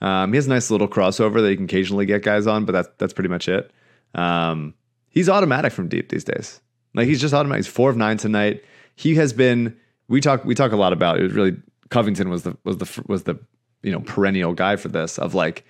[0.00, 2.72] Um, he has a nice little crossover that he can occasionally get guys on, but
[2.72, 3.70] that's that's pretty much it.
[4.14, 4.74] Um,
[5.08, 6.60] he's automatic from deep these days.
[6.94, 7.64] Like he's just automatic.
[7.64, 8.62] He's four of nine tonight.
[8.94, 9.76] He has been.
[10.08, 10.44] We talk.
[10.44, 11.22] We talk a lot about it.
[11.24, 11.56] Was really
[11.90, 13.36] Covington was the was the was the
[13.82, 15.64] you know perennial guy for this of like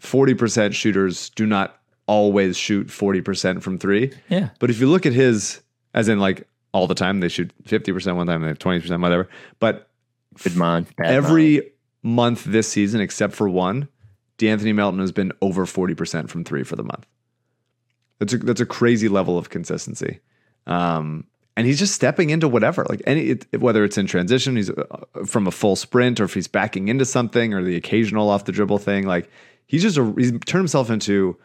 [0.00, 4.12] forty percent shooters do not always shoot forty percent from three.
[4.28, 4.50] Yeah.
[4.58, 5.60] But if you look at his,
[5.94, 8.80] as in like all the time, they shoot fifty percent one time, they have twenty
[8.80, 9.28] percent, whatever.
[9.58, 9.88] But
[10.42, 10.94] Good month.
[10.96, 11.64] bad month.
[12.06, 13.88] Month this season, except for one,
[14.38, 17.04] De'Anthony Melton has been over 40% from three for the month.
[18.20, 20.20] That's a, that's a crazy level of consistency.
[20.68, 21.24] Um,
[21.56, 24.84] and he's just stepping into whatever, like any, it, whether it's in transition, he's uh,
[25.24, 28.52] from a full sprint, or if he's backing into something, or the occasional off the
[28.52, 29.04] dribble thing.
[29.04, 29.28] Like
[29.66, 31.36] he's just a, he's turned himself into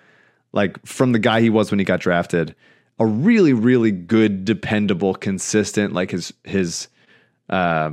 [0.53, 2.55] like from the guy he was when he got drafted,
[2.99, 5.93] a really, really good, dependable, consistent.
[5.93, 6.87] Like his his
[7.49, 7.91] uh,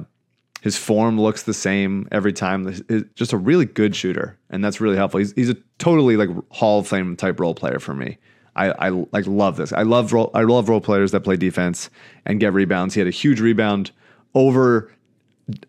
[0.61, 2.67] his form looks the same every time.
[2.67, 5.19] His- Just a really good shooter, and that's really helpful.
[5.19, 8.19] He's he's a totally like Hall of Fame type role player for me.
[8.57, 9.73] I, I like love this.
[9.73, 11.91] I love role, I love role players that play defense
[12.27, 12.95] and get rebounds.
[12.95, 13.93] He had a huge rebound
[14.35, 14.93] over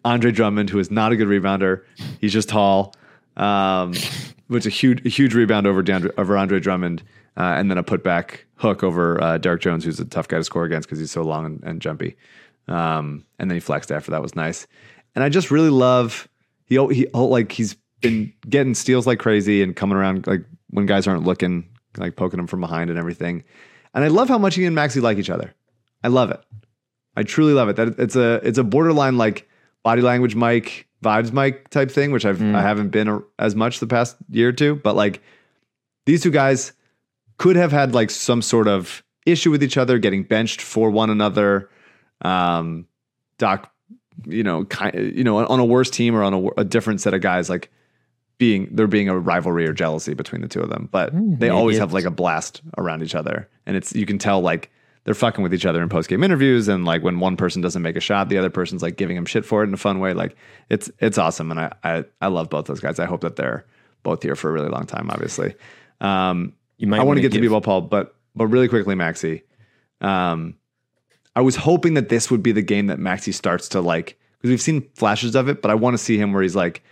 [0.03, 1.83] Andre Drummond, who is not a good rebounder.
[2.19, 2.95] He's just tall.
[3.37, 3.93] Um,
[4.47, 7.03] which a huge a huge rebound over DeAndre, over Andre Drummond,
[7.37, 10.43] uh, and then a putback hook over uh, Derrick Jones, who's a tough guy to
[10.43, 12.17] score against because he's so long and, and jumpy.
[12.69, 14.67] Um, and then he flexed after that was nice.
[15.15, 16.29] And I just really love
[16.65, 21.07] he he like he's been getting steals like crazy and coming around like when guys
[21.07, 23.43] aren't looking, like poking him from behind and everything.
[23.93, 25.53] And I love how much he and Maxey like each other.
[26.03, 26.41] I love it.
[27.15, 27.75] I truly love it.
[27.75, 29.49] That it's a it's a borderline like
[29.83, 33.79] body language Mike vibes Mike type thing, which I've I haven't been a, as much
[33.79, 34.75] the past year or two.
[34.75, 35.21] But like
[36.05, 36.71] these two guys
[37.37, 41.09] could have had like some sort of issue with each other, getting benched for one
[41.09, 41.69] another.
[42.21, 42.87] Um,
[43.37, 43.71] Doc,
[44.25, 47.13] you know, kind you know, on a worse team or on a, a different set
[47.13, 47.71] of guys, like
[48.37, 50.89] being there being a rivalry or jealousy between the two of them.
[50.91, 54.17] But Mm, they always have like a blast around each other, and it's you can
[54.17, 54.71] tell like
[55.05, 57.81] they're fucking with each other in post game interviews, and like when one person doesn't
[57.81, 59.99] make a shot, the other person's like giving him shit for it in a fun
[59.99, 60.13] way.
[60.13, 60.35] Like
[60.69, 62.99] it's it's awesome, and I I, I love both those guys.
[62.99, 63.65] I hope that they're
[64.03, 65.55] both here for a really long time, obviously.
[66.01, 68.95] Um, You might I want to get to give- B-ball Paul, but but really quickly,
[68.95, 69.43] Maxey.
[70.01, 70.55] Um,
[71.39, 74.49] I was hoping that this would be the game that Maxey starts to like because
[74.49, 76.83] we've seen flashes of it, but I want to see him where he's like,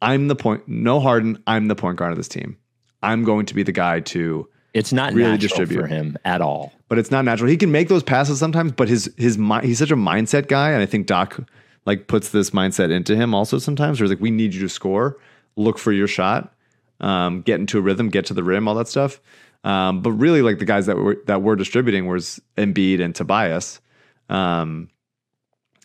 [0.00, 2.56] I'm the point, no Harden, I'm the point guard of this team.
[3.02, 5.80] I'm going to be the guy to, It's not really natural distribute.
[5.80, 6.72] for him at all.
[6.88, 7.50] but it's not natural.
[7.50, 10.80] He can make those passes sometimes, but his his he's such a mindset guy, and
[10.82, 11.40] I think Doc
[11.84, 13.98] like puts this mindset into him also sometimes.
[13.98, 15.18] Where he's like, we need you to score,
[15.56, 16.54] look for your shot,
[17.00, 19.20] um, get into a rhythm, get to the rim, all that stuff.
[19.64, 23.80] Um, but really, like the guys that were that were distributing was Embiid and Tobias,
[24.28, 24.88] um,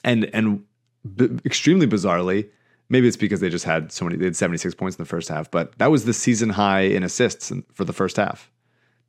[0.03, 0.63] and and
[1.15, 2.49] b- extremely bizarrely,
[2.89, 4.17] maybe it's because they just had so many.
[4.17, 6.81] They had seventy six points in the first half, but that was the season high
[6.81, 8.51] in assists for the first half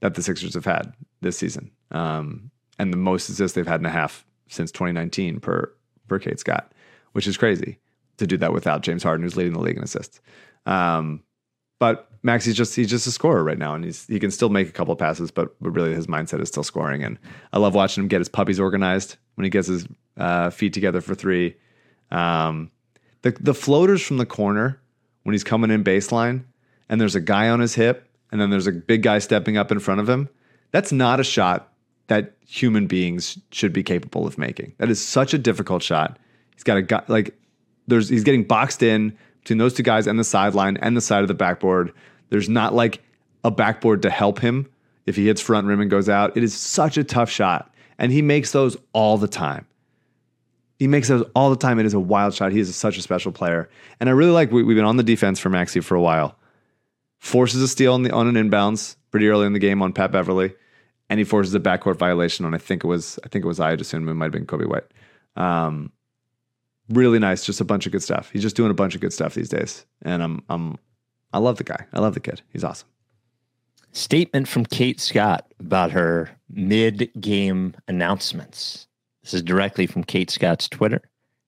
[0.01, 3.87] that the Sixers have had this season, um, and the most assists they've had in
[3.87, 5.73] a half since 2019 per
[6.09, 6.73] per Kate Scott,
[7.13, 7.79] which is crazy
[8.19, 10.21] to do that without James Harden, who's leading the league in assists.
[10.67, 11.23] Um,
[11.83, 14.51] but Max, he's just he's just a scorer right now, and he's he can still
[14.51, 17.03] make a couple of passes, but, but really his mindset is still scoring.
[17.03, 17.19] And
[17.53, 19.85] I love watching him get his puppies organized when he gets his
[20.17, 21.57] uh, feet together for three.
[22.13, 22.71] Um,
[23.23, 24.81] the the floaters from the corner
[25.25, 26.45] when he's coming in baseline,
[26.89, 29.73] and there's a guy on his hip, and then there's a big guy stepping up
[29.73, 30.29] in front of him.
[30.71, 31.73] That's not a shot
[32.07, 34.75] that human beings should be capable of making.
[34.79, 36.21] That is such a difficult shot.
[36.55, 37.37] He's got a guy like
[37.89, 41.23] there's he's getting boxed in between those two guys and the sideline and the side
[41.23, 41.93] of the backboard.
[42.31, 43.03] There's not like
[43.45, 44.71] a backboard to help him
[45.07, 46.37] if he hits front rim and goes out.
[46.37, 49.67] It is such a tough shot, and he makes those all the time.
[50.79, 51.79] He makes those all the time.
[51.79, 52.53] It is a wild shot.
[52.53, 53.69] He is such a special player,
[54.01, 54.51] and I really like.
[54.51, 56.37] We, we've been on the defense for Maxey for a while.
[57.19, 60.11] Forces a steal on the on an inbounds pretty early in the game on Pat
[60.11, 60.55] Beverley,
[61.09, 63.61] and he forces a backcourt violation on I think it was I think it was
[63.61, 64.85] I just assume it might have been Coby White.
[65.37, 65.93] Um,
[66.93, 68.31] really nice, just a bunch of good stuff.
[68.31, 70.79] He's just doing a bunch of good stuff these days, and I'm I'm
[71.33, 71.87] I love the guy.
[71.93, 72.43] I love the kid.
[72.53, 72.89] He's awesome.
[73.93, 78.87] Statement from Kate Scott about her mid game announcements.
[79.23, 81.03] This is directly from Kate Scott's Twitter.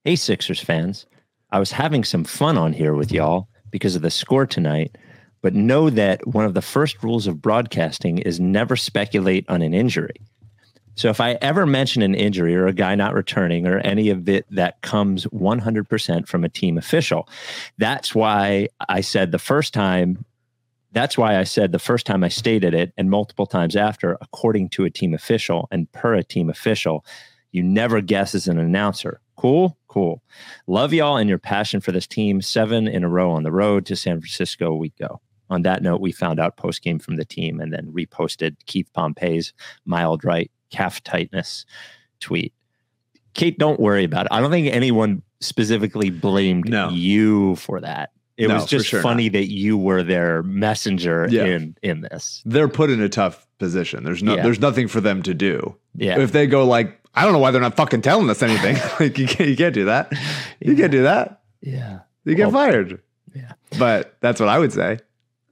[0.05, 1.07] Hey, Sixers fans.
[1.51, 4.97] I was having some fun on here with y'all because of the score tonight,
[5.41, 9.73] but know that one of the first rules of broadcasting is never speculate on an
[9.73, 10.17] injury.
[10.97, 14.29] So if I ever mention an injury or a guy not returning or any of
[14.29, 17.29] it that comes 100% from a team official,
[17.79, 20.25] that's why I said the first time
[20.93, 24.69] that's why I said the first time I stated it and multiple times after, according
[24.71, 27.05] to a team official and per a team official,
[27.51, 29.21] you never guess as an announcer.
[29.37, 30.23] Cool, cool.
[30.69, 32.41] Love y'all and your passion for this team.
[32.41, 35.21] Seven in a row on the road to San Francisco we go.
[35.51, 38.89] On that note, we found out post game from the team and then reposted Keith
[38.95, 39.53] Pompey's
[39.85, 41.65] mild right calf tightness
[42.21, 42.53] tweet.
[43.35, 44.33] Kate, don't worry about it.
[44.33, 46.89] I don't think anyone specifically blamed No.
[46.91, 48.11] you for that.
[48.37, 51.45] It No, was just sure funny that you were their messenger Yeah.
[51.45, 52.43] in in this.
[52.45, 54.03] They're put in a tough position.
[54.05, 54.43] There's no Yeah.
[54.43, 55.77] there's nothing for them to do.
[55.97, 56.19] Yeah.
[56.19, 58.77] If they go like, I don't know why they're not fucking telling us anything.
[59.01, 60.13] like you can't you can't do that.
[60.61, 61.43] You can't do that.
[61.61, 62.01] yeah.
[62.25, 63.01] You get Well, fired.
[63.35, 63.53] yeah.
[63.79, 64.99] But that's what I would say.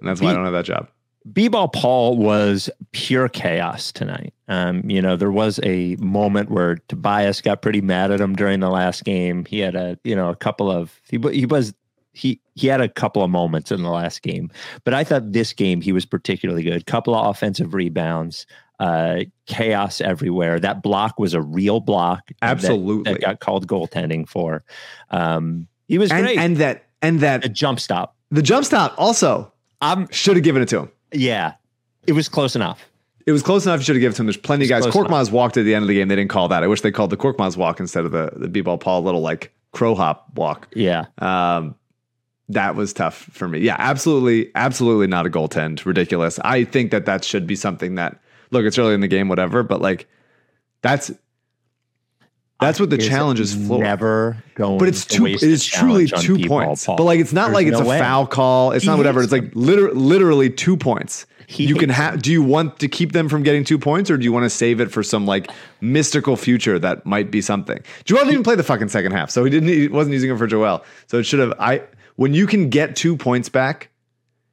[0.00, 0.88] And that's why I don't have that job.
[1.30, 4.34] B-ball Paul was pure chaos tonight.
[4.48, 8.60] Um, you know, there was a moment where Tobias got pretty mad at him during
[8.60, 9.44] the last game.
[9.44, 11.74] He had a, you know, a couple of he he was
[12.12, 14.50] he he had a couple of moments in the last game,
[14.84, 16.84] but I thought this game he was particularly good.
[16.86, 18.46] Couple of offensive rebounds,
[18.80, 20.58] uh, chaos everywhere.
[20.60, 22.30] That block was a real block.
[22.42, 23.12] Absolutely.
[23.12, 24.64] that, got called goaltending for.
[25.10, 26.38] Um, he was And great.
[26.38, 28.16] and that and a that jump stop.
[28.30, 30.90] the jump stop also I'm should have given it to him.
[31.12, 31.54] Yeah,
[32.06, 32.88] it was close enough.
[33.26, 33.80] It was close enough.
[33.80, 34.26] You should have given it to him.
[34.26, 34.84] There's plenty of guys.
[34.86, 36.08] Korkmaz walked at the end of the game.
[36.08, 36.64] They didn't call that.
[36.64, 39.52] I wish they called the Korkmaz walk instead of the the b-ball Paul little like
[39.72, 40.68] crow hop walk.
[40.74, 41.06] Yeah.
[41.18, 41.76] Um,
[42.48, 43.60] that was tough for me.
[43.60, 45.84] Yeah, absolutely, absolutely not a goaltend.
[45.86, 46.38] Ridiculous.
[46.40, 48.20] I think that that should be something that
[48.50, 48.64] look.
[48.64, 49.62] It's early in the game, whatever.
[49.62, 50.08] But like,
[50.82, 51.10] that's
[52.62, 53.78] that's what the is challenge is for.
[53.82, 54.78] Never going.
[54.78, 55.24] But it's two.
[55.24, 56.86] waste It a is truly two points.
[56.86, 56.96] Paul.
[56.96, 57.98] But like, it's not There's like it's no a way.
[57.98, 58.72] foul call.
[58.72, 59.22] It's He not whatever.
[59.22, 61.26] It's like liter- literally two points.
[61.46, 62.22] He you can have.
[62.22, 64.50] Do you want to keep them from getting two points, or do you want to
[64.50, 65.50] save it for some like
[65.82, 67.78] mystical future that might be something?
[68.04, 69.68] Joel didn't even play the fucking second half, so he didn't.
[69.68, 70.82] He wasn't using it for Joel.
[71.08, 71.52] So it should have.
[71.58, 71.82] I
[72.16, 73.90] when you can get two points back,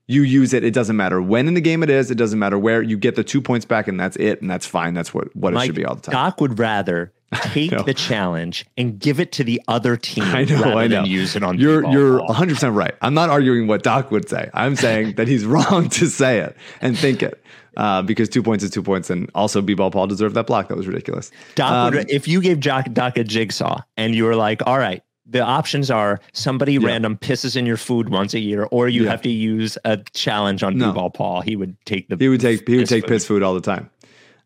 [0.08, 0.64] you use it.
[0.66, 2.12] It doesn't matter when in the game it is.
[2.12, 2.82] It doesn't matter where.
[2.82, 4.42] You get the two points back, and that's it.
[4.42, 4.94] And that's fine.
[4.94, 6.14] That's what what it should be all the time.
[6.14, 10.56] Doc would rather take the challenge and give it to the other team I know,
[10.62, 10.96] rather I know.
[11.02, 12.28] than use it on you're you're Paul.
[12.28, 12.96] 100 percent right.
[13.02, 14.50] I'm not arguing what Doc would say.
[14.54, 17.44] I'm saying that he's wrong to say it and think it
[17.78, 20.68] uh, because two points is two points, and also B-ball Paul deserved that block.
[20.70, 21.32] That was ridiculous.
[21.56, 24.80] Doc Um, would, if you gave Doc, Doc a jigsaw and you were like, all
[24.80, 26.88] right, the options are somebody Yeah.
[26.88, 29.12] random pisses in your food once a year, or you Yeah.
[29.12, 30.88] have to use a challenge on No.
[30.92, 31.42] B-ball Paul.
[31.42, 33.10] He would take the He would take he would take food.
[33.10, 33.90] piss food all the time.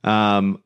[0.04, 0.60] Um,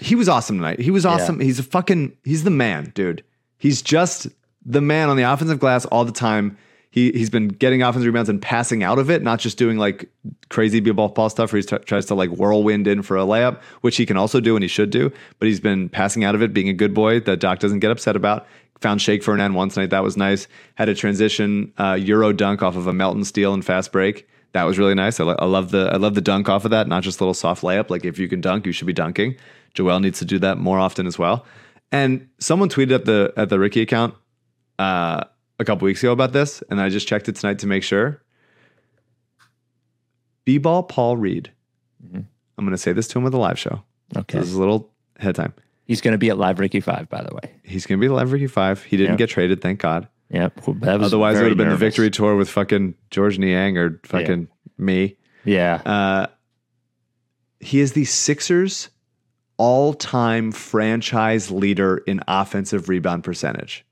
[0.00, 0.80] he was awesome tonight.
[0.80, 1.40] He was awesome.
[1.40, 3.24] He's a fucking he's the man, dude.
[3.58, 4.28] He's just
[4.64, 6.56] the man on the offensive glass all the time.
[6.90, 10.08] He he's been getting offensive rebounds and passing out of it, not just doing like
[10.48, 13.96] crazy b-ball ball stuff where he tries to like whirlwind in for a layup, which
[13.96, 15.12] he can also do and he should do.
[15.38, 17.90] But he's been passing out of it, being a good boy that Doc doesn't get
[17.90, 18.46] upset about.
[18.80, 19.90] Found Shake for an N one tonight.
[19.90, 20.46] That was nice.
[20.76, 24.28] Had a transition uh, Euro dunk off of a Melton steal and fast break.
[24.52, 25.20] That was really nice.
[25.20, 27.22] I, lo- I love the I love the dunk off of that, not just a
[27.22, 27.90] little soft layup.
[27.90, 29.36] Like if you can dunk, you should be dunking.
[29.74, 31.44] Joel needs to do that more often as well.
[31.92, 34.14] And someone tweeted at the at the Ricky account
[34.78, 35.24] uh,
[35.58, 38.22] a couple weeks ago about this, and I just checked it tonight to make sure.
[40.44, 41.52] B-ball Paul Reed.
[42.04, 42.24] Mhm.
[42.56, 43.82] I'm going to say this to him with a live show.
[44.16, 44.38] Okay.
[44.38, 45.52] This is a little head time.
[45.84, 47.52] He's going to be at Live Ricky 5, by the way.
[47.62, 48.82] He's going to be at live Ricky five.
[48.82, 49.16] He didn't Yeah.
[49.18, 50.08] get traded, thank God.
[50.30, 50.60] Yep.
[50.82, 51.80] Otherwise, it would have been nervous.
[51.80, 55.16] the victory tour with fucking George Niang or fucking me.
[55.44, 55.80] Yeah.
[55.86, 56.26] Uh,
[57.60, 58.90] he is the Sixers'
[59.58, 63.84] all-time franchise leader in offensive rebound percentage.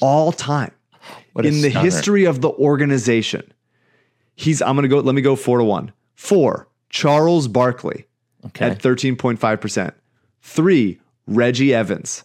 [0.00, 0.72] All time
[1.32, 1.84] What in the stunner.
[1.84, 3.52] history of the organization.
[4.34, 4.60] He's.
[4.62, 4.98] I'm gonna go.
[5.00, 5.92] Let me go four to one.
[6.14, 6.68] Four.
[6.90, 8.06] Charles Barkley
[8.46, 8.66] Okay.
[8.66, 9.94] at 13.5 percent.
[10.40, 10.98] Three.
[11.28, 12.24] Reggie Evans.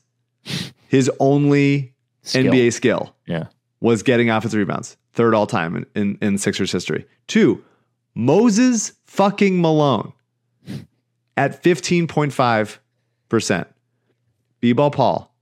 [0.88, 2.52] His only Skill.
[2.54, 3.46] NBA skill Yeah.
[3.80, 7.06] was getting offensive rebounds, third all time in, in, in Sixers history.
[7.28, 7.64] Two,
[8.16, 10.14] Moses fucking Malone
[11.38, 13.68] at 15.5%.
[14.60, 15.34] B ball Paul.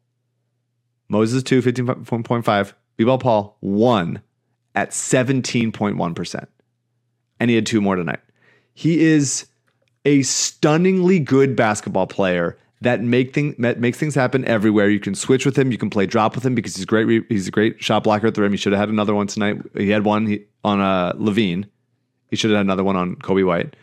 [1.07, 2.73] Moses 2, 15.5.
[2.97, 4.21] B ball Paul 1
[4.75, 6.47] at 17.1%.
[7.39, 8.19] And he had two more tonight.
[8.73, 9.47] He is
[10.03, 14.89] a stunningly good basketball player that make thing, makes things happen everywhere.
[14.89, 15.71] You can switch with him.
[15.71, 17.05] You can play drop with him because he's great.
[17.05, 18.51] re- He's a great shot blocker at the rim.
[18.51, 19.57] He should have had another one tonight.
[19.75, 21.65] He had one on uh, LaVine.
[22.29, 23.75] He should have had another one on Coby White.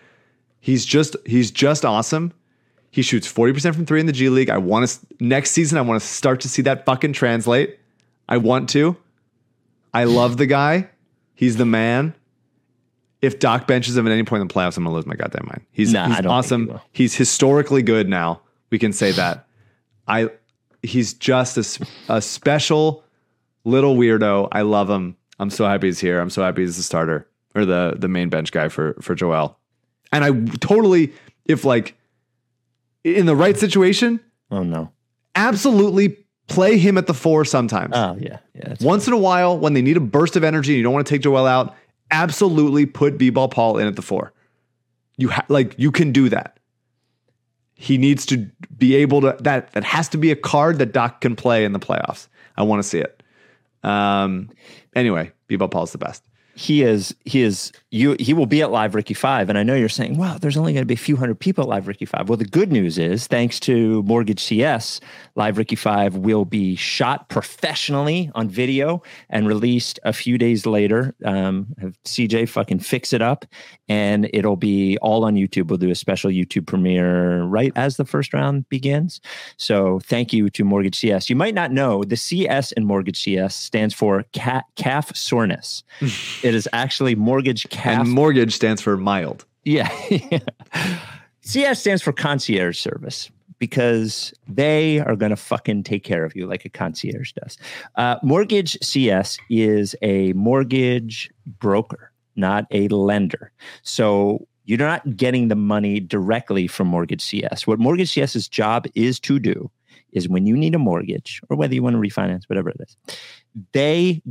[0.65, 2.33] He's just he's just awesome.
[2.93, 4.49] He shoots forty percent from three in the G League.
[4.49, 5.77] I want to next season.
[5.77, 7.81] I want to start to see that fucking translate.
[8.29, 8.97] I want to.
[9.93, 10.89] I love the guy.
[11.35, 12.15] He's the man.
[13.21, 15.47] If Doc benches him at any point in the playoffs, I'm gonna lose my goddamn
[15.47, 15.67] mind.
[15.73, 16.81] He's, Nah, he's think he awesome.
[16.93, 18.41] He's historically good now.
[18.71, 19.47] We can say that.
[20.07, 20.31] I
[20.85, 23.03] he's just a, a special
[23.65, 24.49] little weirdo.
[24.53, 25.17] I love him.
[25.41, 26.21] I'm so happy he's here.
[26.21, 29.59] I'm so happy he's the starter or the the main bench guy for for Joel.
[30.13, 31.13] And I totally,
[31.47, 31.97] if like
[33.05, 34.21] in the right situation,
[34.51, 34.93] Oh, no.
[35.35, 37.93] absolutely play him at the four sometimes.
[37.97, 38.39] Oh, yeah.
[38.55, 38.75] Yeah.
[38.83, 41.07] Once in a while, when they need a burst of energy and you don't want
[41.07, 41.75] to take Joel out,
[42.11, 44.33] absolutely put B-ball Paul in at the four.
[45.17, 46.59] You ha- like you can do that.
[47.75, 51.21] He needs to be able to that that has to be a card that Doc
[51.21, 52.29] can play in the playoffs.
[52.57, 53.23] I want to see it.
[53.83, 54.51] Um
[54.95, 56.23] anyway, B-ball Paul's the best.
[56.55, 59.75] He is he is you he will be at live ricky 5 and i know
[59.75, 62.05] you're saying wow there's only going to be a few hundred people at live ricky
[62.05, 65.01] 5 well the good news is thanks to mortgage cs
[65.35, 71.15] live ricky 5 will be shot professionally on video and released a few days later.
[71.25, 73.45] Um, have cj fucking fix it up
[73.89, 75.69] and it'll be all on youtube.
[75.69, 79.21] We'll do a special youtube premiere right as the first round begins.
[79.57, 83.55] So thank you to mortgage cs you might not know the cs in mortgage cs
[83.55, 85.83] stands for calf soreness
[86.43, 88.01] it is actually mortgage calf.
[88.01, 89.45] And mortgage stands for mild.
[89.65, 89.89] yeah.
[91.43, 96.47] CS stands for concierge service because they are going to fucking take care of you
[96.47, 97.59] like a concierge does.
[97.97, 103.53] Uh, mortgage CS is a mortgage broker, not a lender.
[103.83, 107.67] So you're not getting the money directly from Mortgage CS.
[107.67, 109.71] What Mortgage CS's job is to do
[110.13, 112.97] is when you need a mortgage or whether you want to refinance, whatever it is,
[113.73, 114.23] they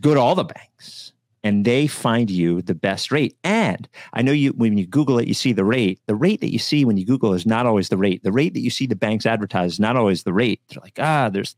[0.00, 3.36] go to all the banks and they find you the best rate.
[3.44, 6.00] And I know you when you Google it, you see the rate.
[6.06, 8.22] The rate that you see when you Google is not always the rate.
[8.22, 10.60] The rate that you see the banks advertise is not always the rate.
[10.68, 11.56] They're like, ah, there's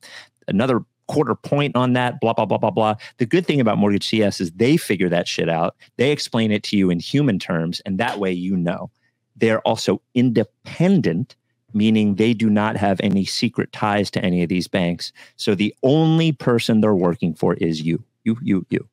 [0.48, 2.94] another quarter point on that, blah, blah, blah, blah, blah.
[3.18, 5.76] The good thing about Mortgage CS is they figure that shit out.
[5.98, 8.90] They explain it to you in human terms, and that way you know.
[9.36, 11.36] They're also independent,
[11.74, 15.12] meaning they do not have any secret ties to any of these banks.
[15.36, 18.04] So the only person they're working for is you.
[18.24, 18.88] You, you, you.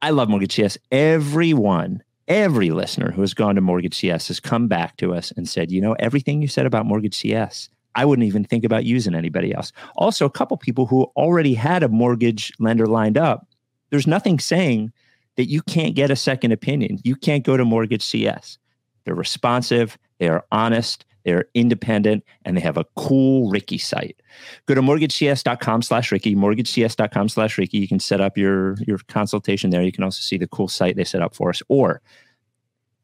[0.00, 0.78] I love Mortgage CS.
[0.92, 5.48] Everyone, every listener who has gone to Mortgage CS has come back to us and
[5.48, 9.14] said, you know, everything you said about Mortgage CS, I wouldn't even think about using
[9.14, 9.72] anybody else.
[9.96, 13.48] Also, a couple people who already had a mortgage lender lined up,
[13.90, 14.92] there's nothing saying
[15.36, 16.98] that you can't get a second opinion.
[17.02, 18.58] You can't go to Mortgage CS.
[19.04, 24.18] They're responsive, they are honest, They're independent and they have a cool Ricky site.
[24.64, 27.76] Go to mortgagecs.com slash Ricky, mortgagecs.com slash Ricky.
[27.76, 29.82] You can set up your, your consultation there.
[29.82, 31.60] You can also see the cool site they set up for us.
[31.68, 32.00] Or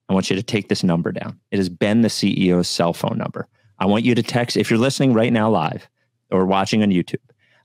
[0.08, 1.38] I want you to take this number down.
[1.50, 3.46] It has been the CEO's cell phone number.
[3.78, 5.86] I want you to text, if you're listening right now live
[6.30, 7.16] or watching on YouTube,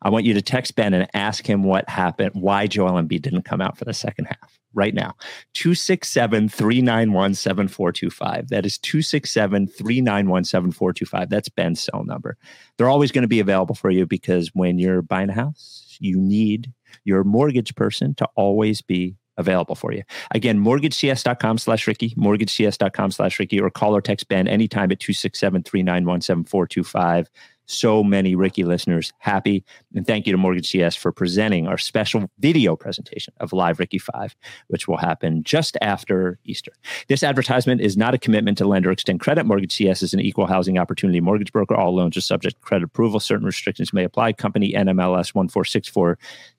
[0.02, 3.44] I want you to text Ben and ask him what happened, why Joel Embiid didn't
[3.44, 5.16] come out for the second half right now.
[5.56, 8.50] 267 391 7425.
[8.50, 11.30] That is 267 391 7425.
[11.30, 12.38] That's Ben's cell number.
[12.78, 16.18] They're always going to be available for you because when you're buying a house, you
[16.18, 16.72] need
[17.04, 20.04] your mortgage person to always be available for you.
[20.32, 25.64] Again, mortgagecs.com slash Ricky, mortgagecs.com slash Ricky, or call or text Ben anytime at 267
[25.64, 27.30] 391 7425
[27.70, 29.64] so many Ricky listeners happy.
[29.94, 34.00] And thank you to Mortgage CS for presenting our special video presentation of Live Ricky
[34.00, 34.36] 5,
[34.70, 36.72] which will happen just after Easter.
[37.08, 39.46] This advertisement is not a commitment to lend or extend credit.
[39.46, 41.76] Mortgage CS is an equal housing opportunity mortgage broker.
[41.76, 43.20] All loans are subject to credit approval.
[43.20, 44.34] Certain restrictions may apply.
[44.34, 45.32] Company NMLS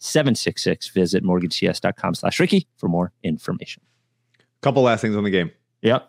[0.00, 0.92] 1464766.
[0.92, 3.82] Visit mortgagecs.com slash Ricky for more information.
[4.62, 5.50] Couple last things on the game.
[5.82, 6.08] Yep.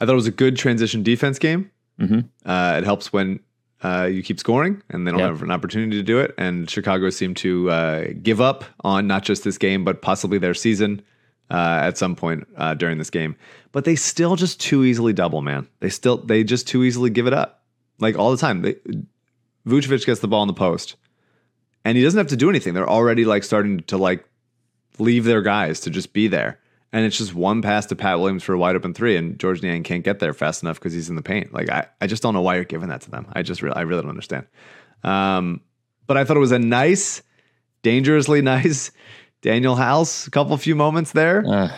[0.00, 1.70] I thought it was a good transition defense game.
[1.98, 3.40] hmm Uh, it helps when
[3.82, 5.28] uh, you keep scoring and they don't Yep.
[5.30, 6.34] have an opportunity to do it.
[6.38, 10.54] And Chicago seemed to uh, give up on not just this game, but possibly their
[10.54, 11.02] season
[11.50, 13.36] uh, at some point uh, during this game.
[13.72, 15.68] But they still just too easily double, man.
[15.80, 17.62] They still they just too easily give it up,
[17.98, 18.62] like all the time.
[18.62, 18.76] They,
[19.66, 20.96] Vucevic gets the ball in the post,
[21.84, 22.72] and he doesn't have to do anything.
[22.72, 24.24] They're already like starting to like
[24.98, 26.58] leave their guys to just be there.
[26.92, 29.62] And it's just one pass to Pat Williams for a wide open three, and George
[29.62, 31.52] Niang can't get there fast enough because he's in the paint.
[31.52, 33.26] Like I, I just don't know why you're giving that to them.
[33.32, 34.46] I just, re- I really don't understand.
[35.02, 35.60] Um,
[36.06, 37.22] but I thought it was a nice,
[37.82, 38.92] dangerously nice
[39.42, 40.26] Danuel House.
[40.26, 41.44] A couple few moments there.
[41.46, 41.76] Uh,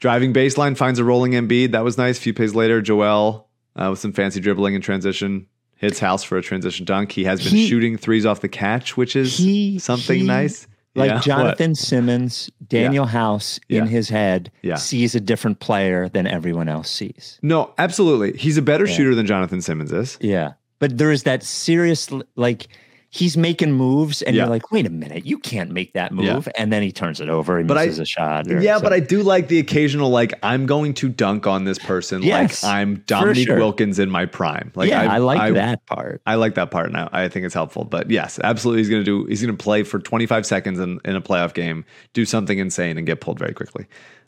[0.00, 1.72] Driving baseline finds a rolling Embiid.
[1.72, 2.16] That was nice.
[2.16, 5.46] A few plays later, Joel uh, with some fancy dribbling in transition
[5.76, 7.12] hits House for a transition dunk.
[7.12, 10.66] He has been He- shooting threes off the catch, which is He- something he- nice.
[10.96, 11.24] Like Yeah, what?
[11.24, 13.82] Jonathon Simmons, Danuel House Yeah.
[13.82, 14.74] in his head Yeah.
[14.74, 17.38] sees a different player than everyone else sees.
[17.42, 18.36] No, absolutely.
[18.36, 18.94] He's a better Yeah.
[18.94, 20.18] shooter than Jonathon Simmons is.
[20.20, 20.52] Yeah.
[20.80, 22.66] But there is that serious, like,
[23.12, 24.42] he's making moves, and Yeah.
[24.44, 26.34] you're like, wait a minute, you can't make that Yeah.
[26.34, 26.48] move.
[26.56, 28.46] And then he turns it over and misses a shot.
[28.46, 28.92] or Yeah, but.
[28.92, 32.72] I do like the occasional like I'm going to dunk on this person Yes, like
[32.72, 33.56] I'm Dominique sure.
[33.58, 34.70] Wilkins in my prime.
[34.76, 36.22] Like yeah, I, like I, that part.
[36.24, 37.08] I like that part now.
[37.12, 37.84] I think it's helpful.
[37.84, 41.20] But yes, absolutely he's gonna do he's gonna play for 25 seconds in, in a
[41.20, 43.86] playoff game, do something insane and get pulled very quickly.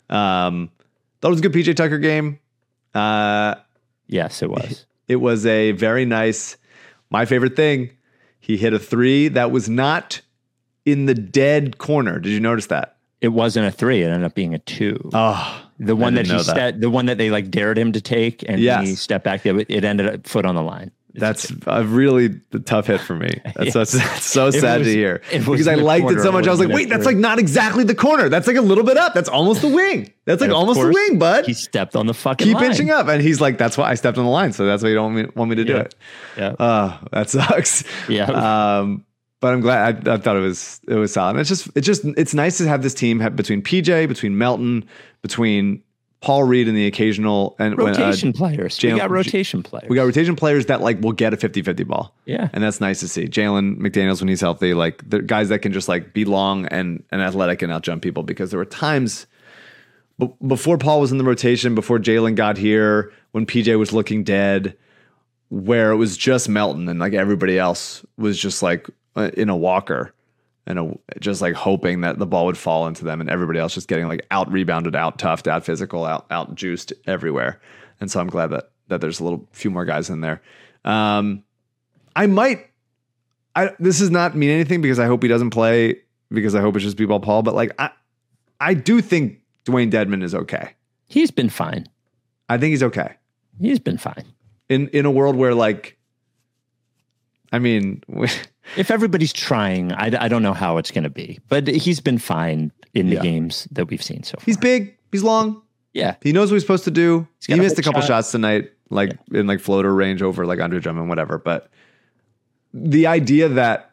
[0.09, 0.69] Um
[1.21, 2.37] thought it was a good PJ Tucker game.
[2.93, 3.55] Uh
[4.07, 4.85] Yes, it was.
[5.07, 6.57] it was a very nice
[7.09, 7.91] my favorite thing.
[8.43, 10.19] He hit a three that was not
[10.85, 12.19] in the dead corner.
[12.19, 12.97] Did you notice that?
[13.21, 14.01] It wasn't a three.
[14.03, 15.09] It ended up being a two.
[15.13, 16.73] Oh, the one that he that.
[16.75, 18.85] ste- the one that they like dared him to take, and Yes.
[18.85, 19.45] he stepped back.
[19.45, 20.91] It ended up foot on the line.
[21.15, 23.29] That's a really tough hit for me.
[23.55, 26.47] That's, that's, that's so sad was- to hear because I liked it so much.
[26.47, 28.29] I was like, wait, that's like not exactly the corner.
[28.29, 29.13] That's like a little bit up.
[29.13, 30.11] That's almost the wing.
[30.25, 31.45] That's like almost the wing, bud.
[31.45, 32.65] He stepped on the fucking Keep line.
[32.71, 34.53] inching up, and he's like, that's why I stepped on the line.
[34.53, 35.79] So that's why you don't want me, want me to do Yeah.
[35.81, 35.95] it.
[36.37, 36.47] Yeah.
[36.59, 37.83] Uh, that sucks.
[38.09, 38.79] Yeah.
[38.79, 39.05] Um,
[39.39, 40.07] but I'm glad.
[40.07, 41.31] I, I thought it was it was solid.
[41.31, 44.37] And it's just it's just it's nice to have this team have, between PJ, between
[44.37, 44.85] Melton,
[45.21, 45.83] between
[46.23, 48.79] Paul Reed, and the occasional and when, uh, rotation players.
[48.79, 49.89] Jalen- we got rotation players.
[49.89, 52.15] we got rotation players that like will get a 50-50 ball.
[52.23, 52.47] Yeah.
[52.53, 53.25] And that's nice to see.
[53.27, 57.03] Jalen McDaniels when he's healthy, like the guys that can just like be long and,
[57.11, 59.27] and athletic and outjump people because there were times
[60.17, 64.23] b- before Paul was in the rotation, before Jalen got here, when PJ was looking
[64.23, 64.77] dead,
[65.49, 69.57] where it was just Melton and like everybody else was just like uh, in a
[69.57, 70.13] walker
[70.65, 73.73] and a, just like hoping that the ball would fall into them and everybody else
[73.73, 77.61] just getting like out rebounded, out toughed, out physical, out out juiced everywhere.
[77.99, 80.41] And so I'm glad that that there's a little few more guys in there.
[80.85, 81.43] Um,
[82.15, 82.69] I might.
[83.55, 86.75] I this does not mean anything because I hope he doesn't play because I hope
[86.75, 87.43] it's just B-ball Paul.
[87.43, 87.91] But like I,
[88.59, 90.73] I do think Dewayne Dedmon is okay.
[91.07, 91.87] He's been fine.
[92.49, 93.15] I think he's okay
[93.59, 94.25] He's been fine.
[94.69, 95.97] in in a world where like,
[97.53, 98.03] I mean,
[98.77, 102.17] If everybody's trying, I, I don't know how it's going to be, but he's been
[102.17, 103.21] fine in the Yeah.
[103.21, 104.45] games that we've seen so far.
[104.45, 105.61] he's big, he's long,
[105.93, 106.15] yeah.
[106.21, 107.27] he knows what he's supposed to do.
[107.47, 108.07] got He missed a couple shot.
[108.07, 111.37] shots tonight, like in like floater range over like Andre Drummond, whatever.
[111.37, 111.69] But
[112.73, 113.91] the idea that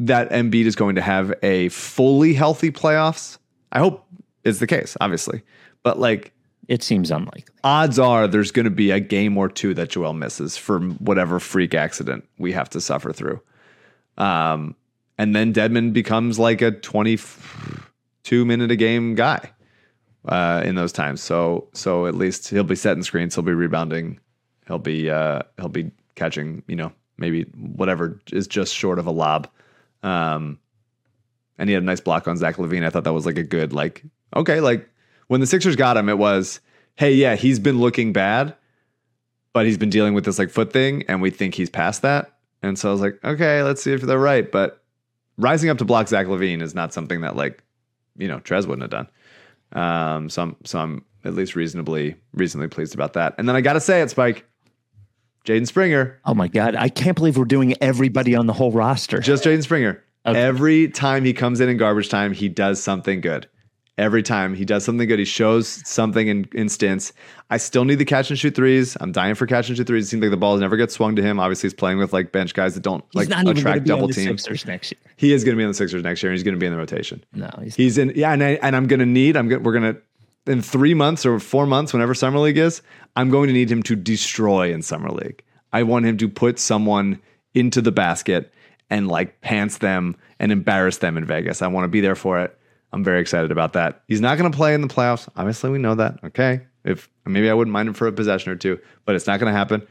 [0.00, 3.38] that Embiid is going to have a fully healthy playoffs,
[3.72, 4.06] I hope
[4.44, 5.42] is the case, obviously.
[5.82, 6.32] But like
[6.68, 7.54] It seems unlikely.
[7.64, 11.40] odds are there's going to be a game or two that Joel misses from whatever
[11.40, 13.40] freak accident we have to suffer through.
[14.18, 14.76] Um,
[15.16, 19.50] and then Dedmon becomes like a 22 minute a game guy
[20.26, 21.22] uh, in those times.
[21.22, 24.20] So so at least he'll be setting screens, he'll be rebounding,
[24.66, 29.10] he'll be uh, he'll be catching you know maybe whatever is just short of a
[29.10, 29.48] lob.
[30.02, 30.58] Um,
[31.56, 32.84] and he had a nice block on Zach LaVine.
[32.84, 34.04] I thought that was like a good like
[34.36, 34.88] okay like
[35.28, 36.60] when the Sixers got him, it was
[36.96, 38.54] hey yeah he's been looking bad,
[39.52, 42.32] but he's been dealing with this like foot thing, and we think he's past that.
[42.62, 44.82] And so I was like okay let's see if they're right, but
[45.36, 47.62] rising up to block Zach LaVine is not something that like
[48.16, 49.08] you know Trez wouldn't have done.
[49.80, 53.34] Um, so I'm so I'm at least reasonably reasonably pleased about that.
[53.38, 54.44] And then I got to say it, Spike,
[55.44, 56.74] Jaden Springer, Oh my God.
[56.74, 59.20] I can't believe we're doing everybody on the whole roster.
[59.20, 60.02] just Jaden Springer.
[60.26, 60.40] Okay.
[60.40, 63.48] Every time he comes in in garbage time, he does something good.
[63.98, 67.12] Every time he does something good, he shows something in, in stints.
[67.50, 68.96] I still need the catch and shoot threes.
[69.00, 70.06] I'm dying for catch and shoot threes.
[70.06, 71.40] It seems like the balls never get swung to him.
[71.40, 73.60] Obviously, he's playing with like bench guys that don't He's like not even going to
[73.60, 74.64] attract double teams.
[74.66, 75.00] Next year.
[75.16, 76.66] He is going to be on the Sixers next year, and he's going to be
[76.66, 77.24] in the rotation.
[77.32, 79.36] No, he's, He's in, yeah, and, I, and I'm going to need.
[79.36, 79.62] I'm going.
[79.64, 80.00] We're going to
[80.52, 82.82] in three months or four months, whenever summer league is.
[83.16, 85.42] I'm going to need him to destroy in summer league.
[85.72, 87.20] I want him to put someone
[87.54, 88.52] into the basket
[88.90, 91.62] and like pants them and embarrass them in Vegas.
[91.62, 92.57] I want to be there for it.
[92.92, 94.02] I'm very excited about that.
[94.08, 95.28] He's not going to play in the playoffs.
[95.36, 96.18] Obviously, we know that.
[96.24, 99.38] Okay, if maybe I wouldn't mind him for a possession or two, but it's not
[99.40, 99.86] going to happen.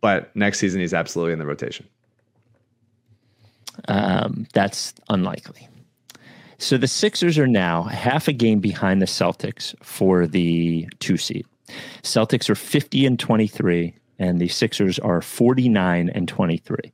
[0.00, 1.86] But next season, he's absolutely in the rotation.
[3.88, 5.68] um, that's unlikely.
[6.58, 11.46] So the Sixers are now half a game behind the Celtics for the two seed.
[12.02, 16.92] Celtics are 50 and 23, and the Sixers are 49 and 23.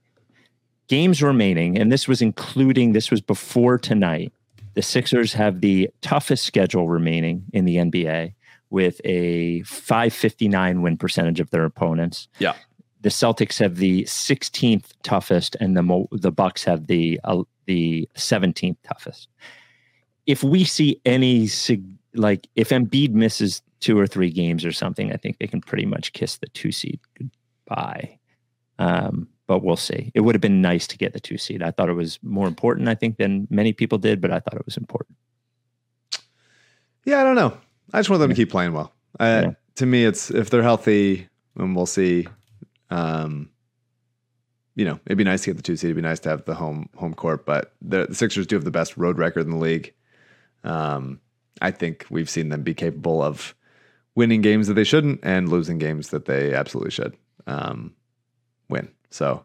[0.89, 4.33] Games remaining, and this was including, this was before tonight.
[4.75, 8.35] The Sixers have the toughest schedule remaining in the NBA
[8.71, 12.55] with a 559 win percentage of their opponents Yeah.
[13.01, 18.77] the Celtics have the 16th toughest, and the the Bucks have the uh, the 17th
[18.85, 19.29] toughest.
[20.27, 21.49] If we see any
[22.15, 25.87] like if Embiid misses two or three games or something, I think they can pretty
[25.87, 28.19] much kiss the two seed goodbye.
[28.79, 30.13] Um, but we'll see.
[30.15, 31.61] It would have been nice to get the two seed.
[31.61, 34.55] I thought it was more important, I think, than many people did, but I thought
[34.55, 35.19] it was important.
[37.05, 37.59] Yeah, I don't know.
[37.93, 38.93] I just want them to keep playing well.
[39.19, 39.51] Uh, Yeah.
[39.75, 41.27] To me, it's if they're healthy,
[41.57, 42.29] and we'll see.
[42.91, 43.51] Um,
[44.77, 45.89] you know, it'd be nice to get the two seed.
[45.89, 48.65] It'd be nice to have the home home court, but the, the Sixers do have
[48.65, 49.93] the best road record in the league.
[50.63, 51.19] Um,
[51.61, 53.57] I think we've seen them be capable of
[54.15, 57.17] winning games that they shouldn't and losing games that they absolutely should
[57.49, 57.95] um,
[58.69, 58.89] win.
[59.11, 59.45] So,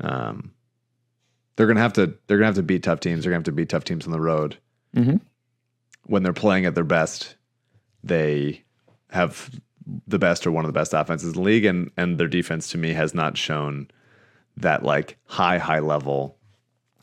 [0.00, 0.52] um,
[1.56, 3.22] they're gonna have to they're gonna have to beat tough teams.
[3.24, 4.56] They're gonna have to beat tough teams on the road
[4.96, 5.20] Mhm.
[6.04, 7.36] when they're playing at their best,
[8.02, 8.64] they
[9.10, 9.50] have
[10.06, 12.70] the best or one of the best offenses in the league, and and their defense
[12.70, 13.88] to me has not shown
[14.56, 16.36] that like high high level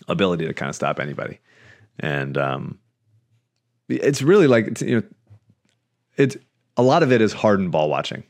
[0.08, 1.40] ability to kind of stop anybody,
[2.00, 2.80] and um,
[3.90, 5.04] it's really like it's, you know,
[6.18, 6.36] it's
[6.78, 8.24] a lot of it is hardened ball watching.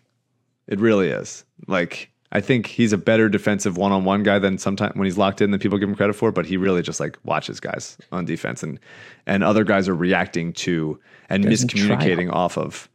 [0.67, 1.45] It really is.
[1.67, 5.17] Like I think he's a better defensive one on one guy than sometimes when he's
[5.17, 7.97] locked in than people give him credit for, but he really just like watches guys
[8.11, 8.79] on defense and
[9.25, 10.99] and other guys are reacting to
[11.29, 12.89] and Doesn't miscommunicating off of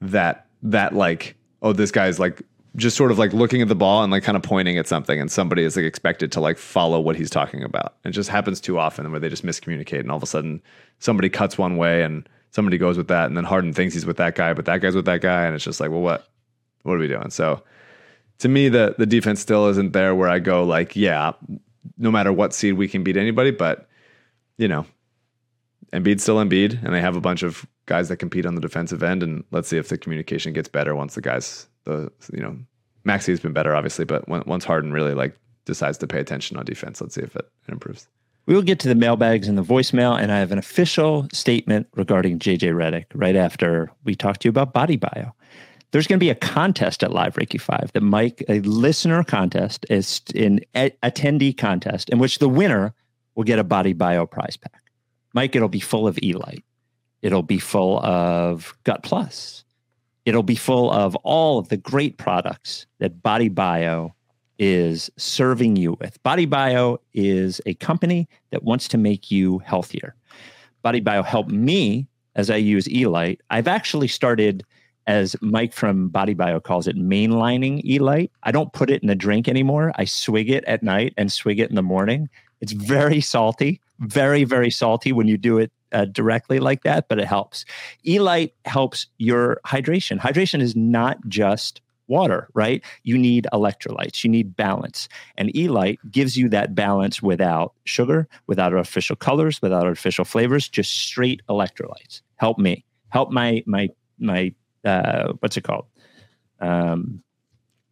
[0.00, 2.42] that that like, oh, this guy's like
[2.76, 5.20] just sort of like looking at the ball and like kind of pointing at something
[5.20, 7.96] and somebody is like expected to like follow what he's talking about.
[8.04, 10.62] It just happens too often where they just miscommunicate and all of a sudden
[10.98, 14.16] somebody cuts one way and somebody goes with that and then Harden thinks he's with
[14.16, 16.28] that guy, but that guy's with that guy and it's just like, well, what
[16.84, 17.28] what are we doing?
[17.28, 17.62] So
[18.42, 21.32] to me, the the defense still isn't there where I go like, yeah,
[21.96, 23.88] no matter what seed we can beat anybody, but
[24.58, 24.84] you know,
[25.92, 29.00] Embiid's still Embiid, and they have a bunch of guys that compete on the defensive
[29.04, 32.56] end, and let's see if the communication gets better once the guys, the you know,
[33.04, 36.64] Maxey's been better obviously, but when, once Harden really like decides to pay attention on
[36.64, 38.08] defense, let's see if it, improves.
[38.46, 41.86] We will get to the mailbags and the voicemail, and I have an official statement
[41.94, 45.32] regarding JJ Redick right after we talk to you about Body Bio.
[45.92, 49.86] There's going to be a contest at Live Ricky 5 that Mike, a listener contest,
[49.90, 52.94] is an a- attendee contest in which the winner
[53.34, 54.82] will get a Body Bio prize pack.
[55.34, 56.64] Mike, it'll be full of Elite.
[57.20, 59.64] It'll be full of Gut Plus.
[60.24, 64.14] It'll be full of all of the great products that Body Bio
[64.58, 66.22] is serving you with.
[66.22, 70.14] Body Bio is a company that wants to make you healthier.
[70.82, 73.40] Body Bio helped me as I use Elite.
[73.50, 74.64] I've actually started,
[75.06, 78.30] as Mike from Body Bio calls it, mainlining Elite.
[78.42, 79.92] I don't put it in a drink anymore.
[79.96, 82.28] I swig it at night and swig it in the morning.
[82.60, 87.18] It's very salty, very, very salty when you do it uh, directly like that, but
[87.18, 87.64] it helps.
[88.04, 90.18] Elite helps your hydration.
[90.18, 92.82] Hydration is not just water, right?
[93.02, 95.08] You need electrolytes, you need balance.
[95.36, 100.92] And Elite gives you that balance without sugar, without artificial colors, without artificial flavors, just
[100.92, 102.20] straight electrolytes.
[102.36, 102.84] Help me.
[103.08, 103.88] Help my my
[104.18, 104.54] my
[104.84, 105.86] uh what's it called?
[106.60, 107.22] Um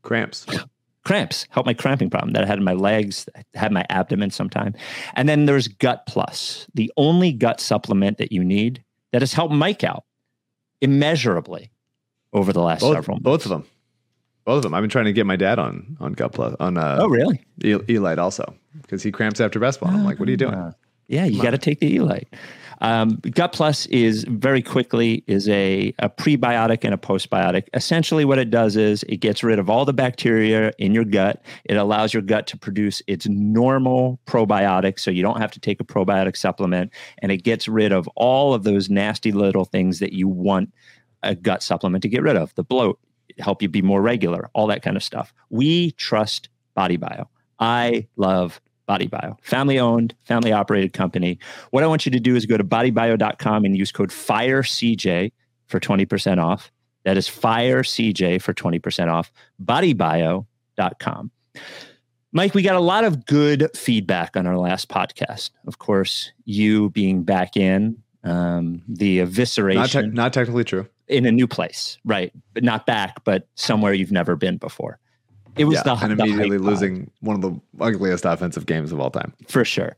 [0.03, 0.47] Cramps.
[1.05, 4.75] cramps, help my cramping problem that I had in my legs, had my abdomen sometime.
[5.15, 8.83] And then there's Gut Plus, the only gut supplement that you need
[9.13, 10.05] that has helped Mike out
[10.81, 11.71] immeasurably
[12.33, 13.25] over the last Both, several months.
[13.25, 13.65] both of them.
[14.45, 14.75] Both of them.
[14.75, 17.45] I've been trying to get my dad on on Gut Plus on uh, Oh, really?
[17.63, 19.95] Elite also because he cramps after basketball.
[19.95, 20.73] I'm like, what are you doing?
[21.11, 22.29] Yeah, you got to take the Elite.
[22.81, 27.65] Um, Gut Plus is very quickly is a, a prebiotic and a postbiotic.
[27.75, 31.43] Essentially, what it does is it gets rid of all the bacteria in your gut.
[31.65, 35.81] It allows your gut to produce its normal probiotics, so you don't have to take
[35.81, 40.13] a probiotic supplement, and it gets rid of all of those nasty little things that
[40.13, 40.73] you want
[41.25, 42.55] a gut supplement to get rid of.
[42.55, 43.01] The bloat,
[43.41, 45.35] help you be more regular, all that kind of stuff.
[45.51, 47.29] We trust Body Bio.
[47.59, 48.61] I love
[48.91, 51.39] Body Bio, family owned, family operated company.
[51.71, 55.31] What I want you to do is go to bodybio.com and use code FIRECJ
[55.69, 56.73] for 20% off.
[57.05, 59.31] That is FIRECJ for 20% off.
[59.65, 61.31] Bodybio.com.
[62.33, 65.51] Mike, we got a lot of good feedback on our last podcast.
[65.69, 70.89] Of course, you being back in, um, the evisceration Not, te- not technically true.
[71.07, 72.33] in a new place, right?
[72.55, 74.99] But not back, but somewhere you've never been before.
[75.57, 79.01] It was Yeah, the and immediately hype losing one of the ugliest offensive games of
[79.01, 79.33] all time.
[79.49, 79.97] for sure.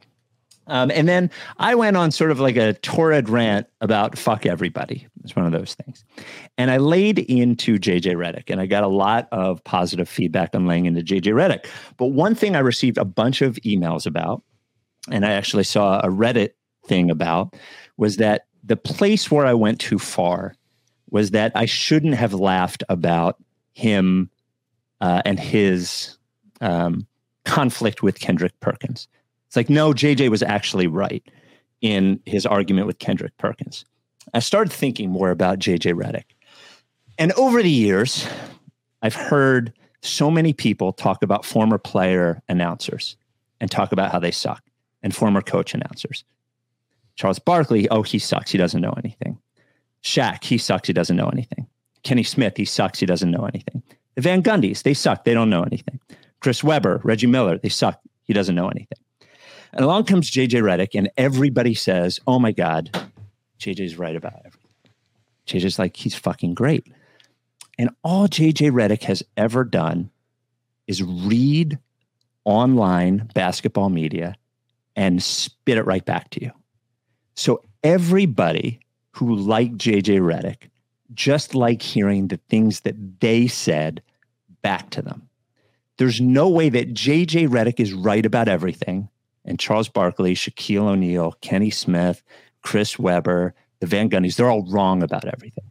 [0.69, 5.07] Um, and then I went on sort of like a torrid rant about fuck everybody.
[5.25, 6.05] It's one of those things.
[6.57, 10.67] And I laid into JJ Redick and I got a lot of positive feedback on
[10.67, 11.67] laying into JJ Redick.
[11.97, 14.43] But one thing I received a bunch of emails about,
[15.11, 16.51] and I actually saw a Reddit
[16.87, 17.57] thing about,
[17.97, 20.55] was that the place where I went too far
[21.11, 23.37] was that I shouldn't have laughed about
[23.75, 24.31] him
[25.03, 26.17] uh, and his
[26.63, 27.07] um,
[27.45, 29.09] conflict with Kendrick Perkins.
[29.49, 31.23] It's like, no, JJ was actually right
[31.83, 33.85] in his argument with Kendrick Perkins.
[34.33, 36.25] I started thinking more about JJ Redick.
[37.19, 38.27] And over the years,
[39.03, 43.17] I've heard so many people talk about former player announcers
[43.61, 44.63] and talk about how they suck,
[45.03, 46.25] and former coach announcers.
[47.17, 48.51] Charles Barkley, oh, he sucks.
[48.51, 49.39] He doesn't know anything.
[50.03, 50.87] Shaq, he sucks.
[50.87, 51.67] He doesn't know anything.
[52.03, 52.99] Kenny Smith, he sucks.
[52.99, 53.83] He doesn't know anything.
[54.15, 55.25] The Van Gundys, they suck.
[55.25, 56.01] They don't know anything.
[56.41, 58.01] Chris Webber, Reggie Miller, they suck.
[58.25, 58.99] He doesn't know anything.
[59.73, 62.91] And along comes JJ Redick, and everybody says, Oh my God,
[63.59, 64.63] JJ's right about everything.
[65.47, 66.87] JJ's like, he's fucking great.
[67.79, 70.11] And all JJ Redick has ever done
[70.87, 71.79] is read
[72.45, 74.35] online basketball media
[74.95, 76.51] and spit it right back to you.
[77.35, 78.81] So everybody
[79.13, 80.69] who liked JJ Redick
[81.15, 84.03] just like hearing the things that they said
[84.63, 85.29] back to them.
[85.99, 89.09] There's no way that JJ Redick is right about everything.
[89.45, 92.23] And Charles Barkley, Shaquille O'Neal, Kenny Smith,
[92.63, 95.65] Chris Webber, the Van Gundy's, they're all wrong about everything.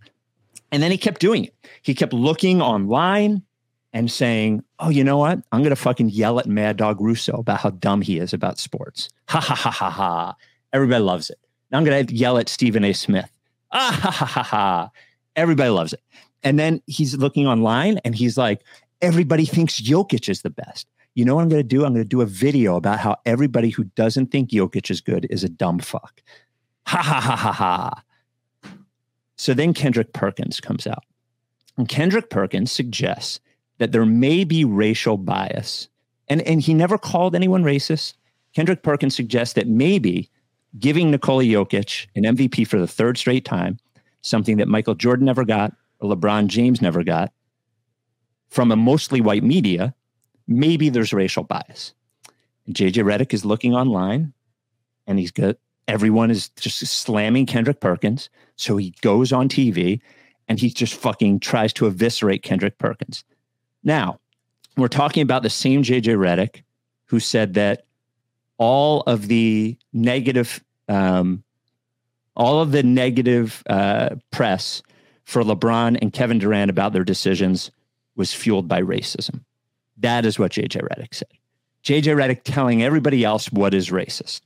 [0.71, 1.55] And then he kept doing it.
[1.81, 3.43] He kept looking online
[3.93, 5.39] and saying, Oh, you know what?
[5.51, 8.59] I'm going to fucking yell at Mad Dog Russo about how dumb he is about
[8.59, 9.09] sports.
[9.29, 10.35] Ha ha ha ha ha.
[10.73, 11.39] Everybody loves it.
[11.71, 12.93] Now I'm going to yell at Stephen A.
[12.93, 13.31] Smith.
[13.71, 14.91] Ah ha ha ha ha.
[15.35, 16.01] Everybody loves it.
[16.43, 18.63] And then he's looking online and he's like,
[19.01, 20.87] Everybody thinks Jokic is the best.
[21.15, 21.83] You know what I'm going to do?
[21.83, 25.27] I'm going to do a video about how everybody who doesn't think Jokic is good
[25.29, 26.21] is a dumb fuck.
[26.85, 28.03] Ha ha ha ha ha.
[29.37, 31.03] So then Kendrick Perkins comes out.
[31.77, 33.39] And Kendrick Perkins suggests
[33.79, 35.89] that there may be racial bias.
[36.27, 38.13] And, and he never called anyone racist.
[38.53, 40.29] Kendrick Perkins suggests that maybe
[40.79, 43.77] giving Nikola Jokic an MVP for the third straight time,
[44.21, 47.31] something that Michael Jordan never got or LeBron James never got,
[48.49, 49.95] from a mostly white media,
[50.47, 51.93] maybe there's racial bias.
[52.65, 54.33] And JJ Redick is looking online
[55.07, 55.57] and he's got
[55.87, 58.29] everyone is just slamming Kendrick Perkins.
[58.55, 59.99] So he goes on TV
[60.47, 63.23] and he just fucking tries to eviscerate Kendrick Perkins.
[63.83, 64.19] Now,
[64.77, 66.63] we're talking about the same JJ Redick
[67.05, 67.85] who said that
[68.57, 71.43] all of the negative, um,
[72.35, 74.81] all of the negative uh, press
[75.25, 77.71] for LeBron and Kevin Durant about their decisions
[78.15, 79.43] was fueled by racism.
[79.97, 81.29] That is what JJ Redick said.
[81.83, 84.41] JJ Redick telling everybody else what is racist.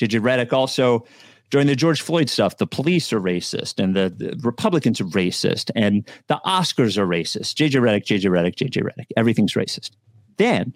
[0.00, 1.04] JJ Redick also,
[1.50, 5.70] during the George Floyd stuff, the police are racist and the, the Republicans are racist
[5.74, 7.54] and the Oscars are racist.
[7.54, 9.06] JJ Redick, JJ Redick, JJ Redick.
[9.16, 9.90] Everything's racist.
[10.36, 10.74] Then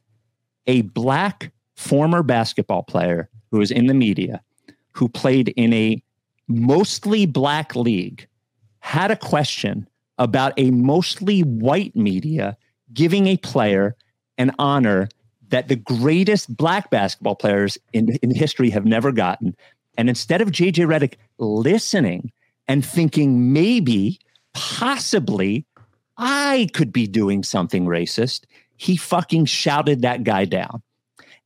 [0.67, 4.43] a black former basketball player who was in the media,
[4.93, 6.03] who played in a
[6.49, 8.27] mostly black league,
[8.81, 9.89] had a question
[10.19, 12.57] about a mostly white media
[12.93, 13.97] giving a player
[14.39, 15.09] an honor
[15.49, 19.57] that the greatest black basketball players in, in history have never gotten.
[19.97, 22.33] And instead of JJ Redick listening
[22.67, 24.19] and thinking maybe,
[24.53, 25.65] possibly,
[26.17, 28.45] I could be doing something racist.
[28.77, 30.83] He fucking shouted that guy down.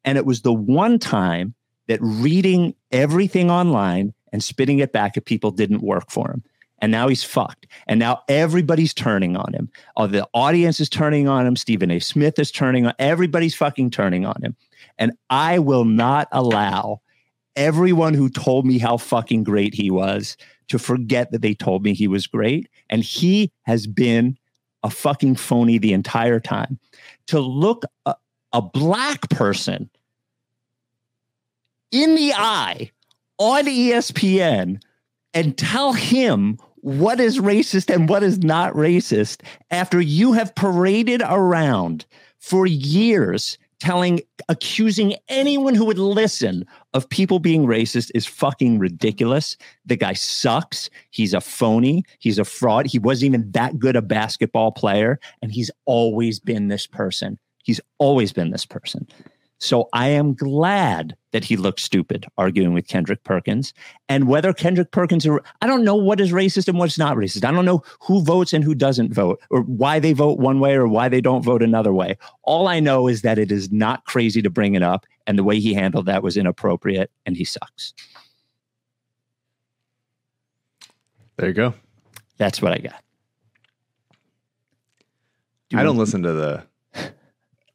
[0.04, 1.54] And it was the one time
[1.88, 6.42] that reading everything online and spitting it back at people didn't work for him.
[6.80, 7.66] And now he's fucked.
[7.86, 9.68] And now everybody's turning on him.
[9.96, 11.56] Oh, the audience is turning on him.
[11.56, 11.98] Stephen A.
[11.98, 12.94] Smith is turning on.
[12.98, 14.56] Everybody's fucking turning on him.
[14.96, 17.00] And I will not allow
[17.56, 20.36] everyone who told me how fucking great he was
[20.68, 22.68] to forget that they told me he was great.
[22.88, 24.38] And he has been
[24.84, 26.78] a fucking phony the entire time.
[27.28, 28.14] To look a,
[28.52, 29.90] a black person
[31.90, 32.90] in the eye
[33.38, 34.80] on ESPN
[35.34, 41.22] and tell him what is racist and what is not racist after you have paraded
[41.24, 42.06] around
[42.38, 49.56] for years telling accusing anyone who would listen of people being racist is fucking ridiculous.
[49.86, 50.90] The guy sucks.
[51.10, 52.04] He's a phony.
[52.18, 52.86] He's a fraud.
[52.86, 57.38] He wasn't even that good a basketball player and he's always been this person.
[57.62, 59.06] He's always been this person.
[59.58, 63.74] So I am glad that he looked stupid arguing with Kendrick Perkins.
[64.08, 67.44] And whether Kendrick Perkins, are, I don't know what is racist and what's not racist.
[67.44, 70.74] I don't know who votes and who doesn't vote, or why they vote one way
[70.74, 72.16] or why they don't vote another way.
[72.44, 75.44] All I know is that it is not crazy to bring it up, and the
[75.44, 77.94] way he handled that was inappropriate, and he sucks.
[81.36, 81.74] There you go.
[82.36, 83.02] That's what I got.
[85.68, 86.64] Do I don't listen to the.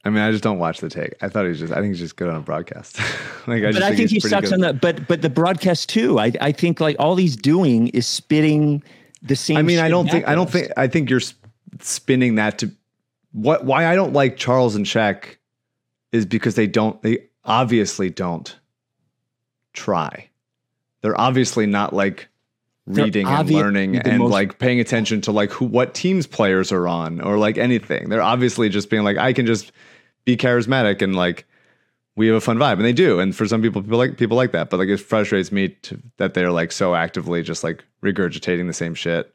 [0.05, 1.13] I mean, I just don't watch the take.
[1.21, 1.71] I thought he was just.
[1.71, 2.99] I think he's just good on a broadcast.
[3.47, 4.55] like, I just but I think he sucks good.
[4.55, 6.19] on the but but the broadcast too.
[6.19, 8.83] I I think like all he's doing is spitting
[9.21, 9.57] the same.
[9.57, 10.27] I mean, I don't think.
[10.27, 10.71] I don't think.
[10.75, 11.21] I think you're
[11.79, 12.71] spinning that to
[13.31, 13.63] what.
[13.63, 15.37] Why I don't like Charles and Shaq
[16.11, 17.01] is because they don't.
[17.01, 18.53] They obviously don't
[19.71, 20.29] try.
[21.01, 22.27] They're obviously not like
[22.85, 26.87] reading and learning and most- like paying attention to like who what teams players are
[26.87, 28.09] on or like anything.
[28.09, 29.71] They're obviously just being like, I can just
[30.25, 31.45] be charismatic and like
[32.15, 33.19] we have a fun vibe, and they do.
[33.19, 34.69] And for some people, people like people like that.
[34.69, 38.73] But like it frustrates me to, that they're like so actively just like regurgitating the
[38.73, 39.33] same shit.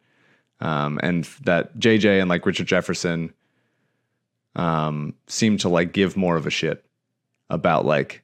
[0.61, 3.33] Um, and that JJ and like Richard Jefferson
[4.55, 6.85] um, seem to like give more of a shit
[7.51, 8.23] about like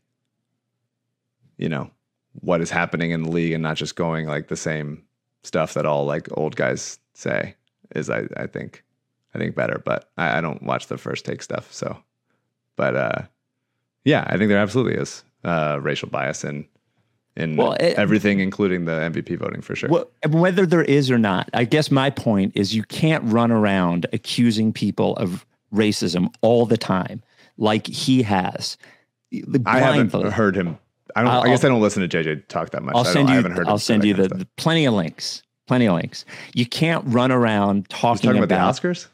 [1.57, 1.91] you know
[2.41, 5.03] what is happening in the league and not just going like the same
[5.45, 7.55] stuff that all like old guys say
[7.95, 8.85] is I, I think
[9.35, 9.83] I think better.
[9.85, 11.73] But I, I don't watch the first take stuff.
[11.73, 11.97] So
[12.77, 13.22] but uh
[14.05, 16.66] yeah, I think there absolutely is uh racial bias in
[17.37, 19.89] in Well, it- everything, including the MVP voting for sure.
[19.89, 24.07] Well, whether there is or not, I guess my point is you can't run around
[24.12, 25.45] accusing people of
[25.75, 27.22] racism all the time
[27.59, 28.77] like he has.
[29.66, 30.79] I haven't heard him.
[31.16, 31.31] I don't.
[31.33, 32.95] I'll- I guess I don't listen to JJ talk that much.
[32.95, 33.37] I'll I, send I you.
[33.37, 33.66] haven't heard.
[33.68, 35.43] I'll send you the, the plenty of links.
[35.66, 36.25] Plenty of links.
[36.55, 39.07] You can't run around talking, talking about, about the Oscars.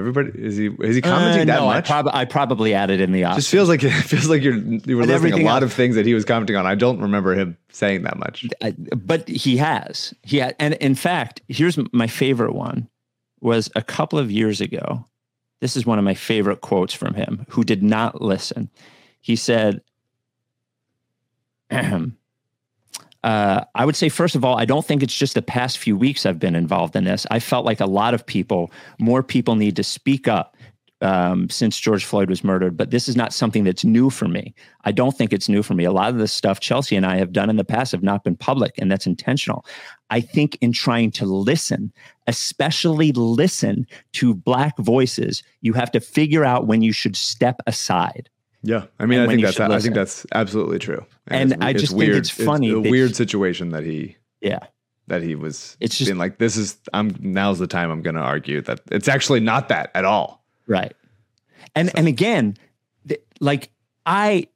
[0.00, 1.86] Everybody is he is he commenting Uh, that no, I, much?
[1.86, 3.36] prob- I probably added in the Oscars.
[3.36, 5.76] Just feels like it feels like you're you were But listing a lot else- of
[5.76, 6.66] things that he was commenting on.
[6.66, 8.46] I don't remember him saying that much.
[8.62, 10.12] I, but he has.
[10.22, 12.88] He had, and in fact, here's my favorite one.
[13.42, 15.06] Was a couple of years ago.
[15.60, 17.46] This is one of my favorite quotes from him.
[17.50, 18.70] Who did not listen?
[19.20, 19.82] He said,
[23.22, 25.96] uh, I would say, first of all, I don't think it's just the past few
[25.96, 27.26] weeks I've been involved in this.
[27.30, 30.56] I felt like a lot of people, more people need to speak up
[31.02, 34.54] um, since George Floyd was murdered, but this is not something that's new for me.
[34.84, 35.84] I don't think it's new for me.
[35.84, 38.24] A lot of the stuff Chelsea and I have done in the past have not
[38.24, 39.64] been public, and that's intentional.
[40.10, 41.92] I think in trying to listen,
[42.26, 48.28] especially listen to Black voices, you have to figure out when you should step aside.
[48.62, 51.04] Yeah, I mean, I think that's I think that's absolutely true.
[51.28, 54.58] And it's- I it's just think it's funny a that weird situation that he Yeah.
[55.06, 55.76] that he was.
[55.80, 59.08] It's just- like this is I'm now's the time I'm going to argue that it's
[59.08, 60.44] actually not that at all.
[60.66, 60.92] Right.
[61.74, 62.56] And and again,
[63.08, 63.70] th- like
[64.06, 64.46] I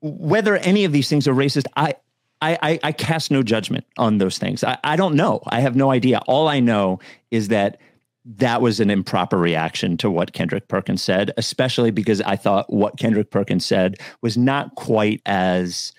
[0.00, 1.94] whether any of these things are racist, I
[2.42, 4.62] I, I, I cast no judgment on those things.
[4.64, 5.42] I, I don't know.
[5.46, 6.18] I have no idea.
[6.26, 6.98] All I know
[7.30, 7.78] is that
[8.24, 12.98] that was an improper reaction to what Kendrick Perkins said, especially because I thought what
[12.98, 15.92] Kendrick Perkins said was not quite as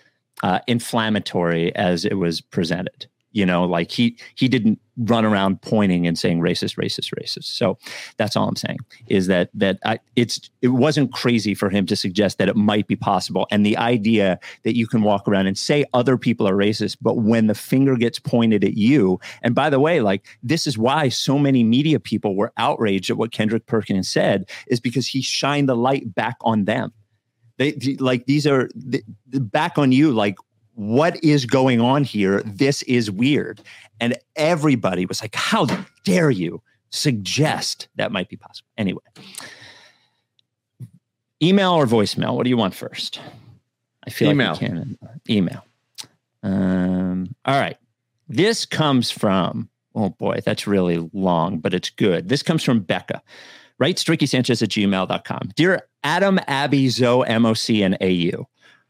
[0.43, 3.07] uh, inflammatory as it was presented.
[3.35, 7.43] You know, like he he didn't run around pointing and saying racist, racist, racist.
[7.43, 7.77] So
[8.15, 8.77] that's all I'm saying
[9.07, 12.87] is that that I, it's it wasn't crazy for him to suggest that it might
[12.87, 16.55] be possible, and the idea that you can walk around and say other people are
[16.55, 20.65] racist, but when the finger gets pointed at you, and by the way, like this
[20.65, 25.07] is why so many media people were outraged at what Kendrick Perkins said, is because
[25.07, 26.93] he shined the light back on them.
[27.57, 30.37] They the- like these are the, the back on you, like
[30.75, 32.41] what is going on here?
[32.45, 33.61] This is weird.
[33.99, 35.67] And everybody was like, How
[36.03, 38.67] dare you suggest that might be possible.
[38.77, 39.03] Anyway,
[41.41, 42.35] email or voicemail?
[42.35, 43.19] What do you want first?
[44.05, 44.51] I feel Email.
[44.51, 44.97] like can
[45.29, 45.65] email.
[46.43, 47.77] Um, all right.
[48.27, 52.29] This comes from, oh boy, that's really long, but it's good.
[52.29, 53.21] This comes from Becca.
[53.77, 55.51] Writes Ricky Sanchez at gmail.com.
[55.55, 58.47] Dear Adam, Abby, Zoe, MOC, and AU.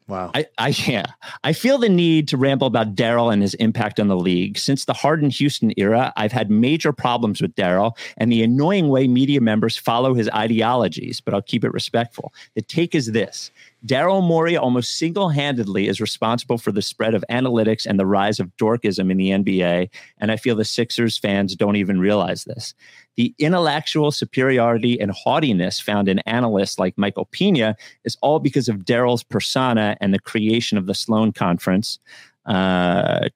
[0.08, 0.30] Wow.
[0.36, 1.06] I, I yeah,
[1.44, 4.58] I feel the need to ramble about Daryl and his impact on the league.
[4.58, 9.08] Since the Harden Houston era, I've had major problems with Daryl and the annoying way
[9.08, 12.34] media members follow his ideologies, but I'll keep it respectful.
[12.54, 13.50] The take is this
[13.86, 18.40] Daryl Morey almost single handedly is responsible for the spread of analytics and the rise
[18.40, 19.90] of dorkism in the NBA.
[20.18, 22.74] And I feel the Sixers fans don't even realize this.
[23.16, 28.78] The intellectual superiority and haughtiness found in analysts like Michael Pina is all because of
[28.78, 32.00] Daryl's persona and the creation of the Sloan Conference.
[32.46, 33.30] Uh,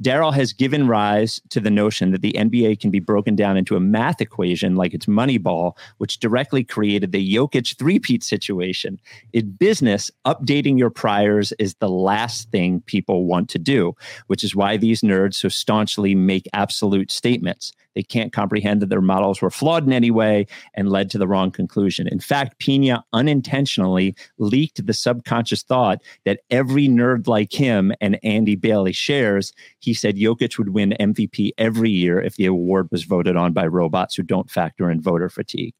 [0.00, 3.76] Daryl has given rise to the notion that the NBA can be broken down into
[3.76, 8.98] a math equation like it's Moneyball, which directly created the Jokic three-peat situation.
[9.32, 13.94] In business, updating your priors is the last thing people want to do,
[14.26, 17.72] which is why these nerds so staunchly make absolute statements.
[17.94, 21.28] They can't comprehend that their models were flawed in any way and led to the
[21.28, 22.08] wrong conclusion.
[22.08, 28.56] In fact, Pina unintentionally leaked the subconscious thought that every nerd like him and Andy
[28.56, 29.52] Bailey shares.
[29.80, 33.66] He said Jokic would win MVP every year if the award was voted on by
[33.66, 35.74] robots who don't factor in voter fatigue.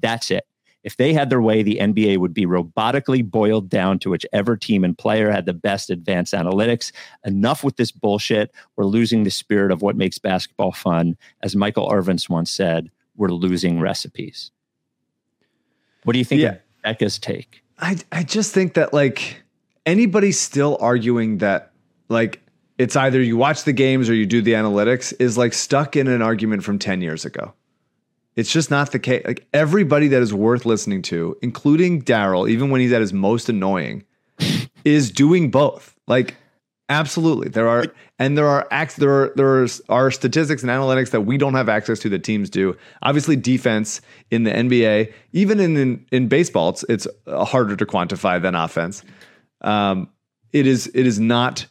[0.00, 0.44] That's it.
[0.88, 4.84] If they had their way, the NBA would be robotically boiled down to whichever team
[4.84, 6.92] and player had the best advanced analytics.
[7.26, 8.52] Enough with this bullshit.
[8.74, 11.18] We're losing the spirit of what makes basketball fun.
[11.42, 14.50] As Michael Irvins once said, we're losing recipes.
[16.04, 16.52] What do you think Yeah.
[16.52, 17.62] of Becca's take?
[17.78, 19.42] I I just think that like
[19.84, 21.72] anybody still arguing that
[22.08, 22.40] like
[22.78, 26.08] it's either you watch the games or you do the analytics is like stuck in
[26.08, 27.52] an argument from 10 years ago.
[28.38, 29.24] It's just not the case.
[29.26, 33.48] Like everybody that is worth listening to, including Daryl, even when he's at his most
[33.48, 34.04] annoying,
[34.84, 35.96] is doing both.
[36.06, 36.36] Like
[36.88, 37.48] absolutely.
[37.48, 37.86] There are
[38.16, 41.68] and there are acts there are there are, statistics and analytics that we don't have
[41.68, 42.76] access to that teams do.
[43.02, 47.84] Obviously defense in the NBA, even in in, in baseball, it's it's uh, harder to
[47.84, 49.02] quantify than offense.
[49.62, 50.10] Um,
[50.52, 51.66] it is it is not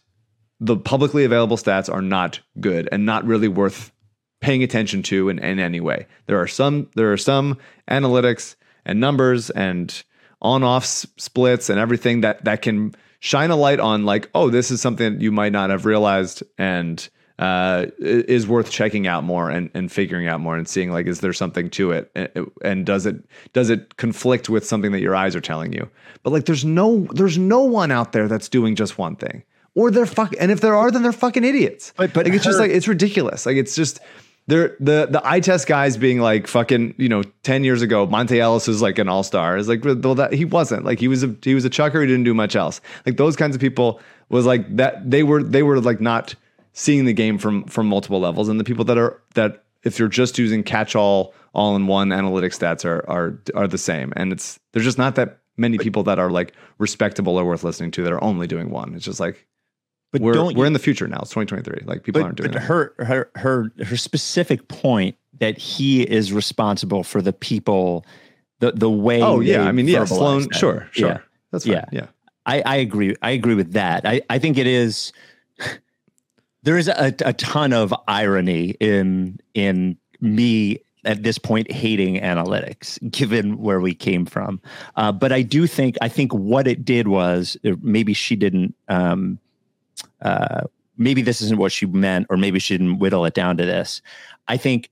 [0.59, 3.93] the publicly available stats are not good and not really worth
[4.39, 6.07] paying attention to in, in any way.
[6.27, 7.57] There are some there are some
[7.89, 10.03] analytics and numbers and
[10.41, 14.69] on off splits and everything that that can shine a light on like oh this
[14.69, 17.09] is something that you might not have realized and
[17.39, 21.19] uh, is worth checking out more and, and figuring out more and seeing like is
[21.19, 22.09] there something to it?
[22.15, 23.23] And, and does it
[23.53, 25.87] does it conflict with something that your eyes are telling you?
[26.23, 29.43] But like there's no there's no one out there that's doing just one thing.
[29.75, 31.93] Or they're fuck and if there are then they're fucking idiots.
[31.95, 33.45] But- but like it's just like it's ridiculous.
[33.45, 33.99] Like it's just
[34.47, 38.37] they're the the eye test guys being like fucking you know 10 years ago Monta
[38.37, 39.57] Ellis was like an all-star.
[39.57, 40.85] Is like well that he wasn't.
[40.85, 42.01] Like he was a he was a chucker.
[42.01, 42.81] He didn't do much else.
[43.05, 46.33] Like those kinds of people was like that they were they were like not
[46.73, 48.47] seeing the game from from multiple levels.
[48.47, 53.03] And the people that are that if you're just using catch-all all-in-one analytic stats are
[53.09, 54.13] are are the same.
[54.15, 57.91] And it's there's just not that many people that are like respectable or worth listening
[57.91, 58.93] to that are only doing one.
[58.93, 59.45] It's just like
[60.11, 62.51] But we're don't we're you- in the future now it's 2023 like people aren't doing
[62.51, 62.65] but that.
[62.65, 68.05] her her her her specific point that he is responsible for the people
[68.59, 70.43] the the way Oh yeah, I mean yeah, Sloan.
[70.43, 70.55] that.
[70.55, 71.09] Sure, sure.
[71.09, 71.17] Yeah.
[71.51, 71.73] That's fine.
[71.73, 71.85] Yeah.
[71.91, 72.05] Yeah.
[72.45, 73.13] I, I agree.
[73.21, 74.05] I agree with that.
[74.05, 75.11] I, I think it is.
[76.63, 82.99] There is a, a ton of irony in in me at this point hating analytics,
[83.09, 84.59] given where we came from.
[84.97, 88.75] Uh, but I do think I think what it did was maybe she didn't.
[88.89, 89.39] Um,
[90.21, 90.61] uh,
[90.97, 94.01] maybe this isn't what she meant, or maybe she didn't whittle it down to this.
[94.47, 94.89] I think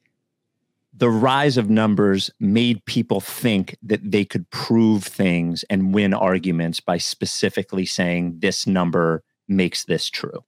[0.98, 6.80] the rise of numbers made people think that they could prove things and win arguments
[6.80, 10.44] by specifically saying this number makes this true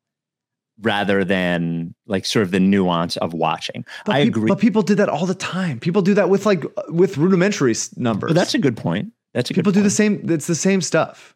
[0.81, 3.85] rather than like sort of the nuance of watching.
[4.05, 4.47] But I agree.
[4.47, 5.79] But people did that all the time.
[5.79, 8.29] People do that with like with rudimentary numbers.
[8.29, 9.11] But that's a good point.
[9.33, 10.29] That's a people do the same.
[10.29, 11.35] It's the same stuff.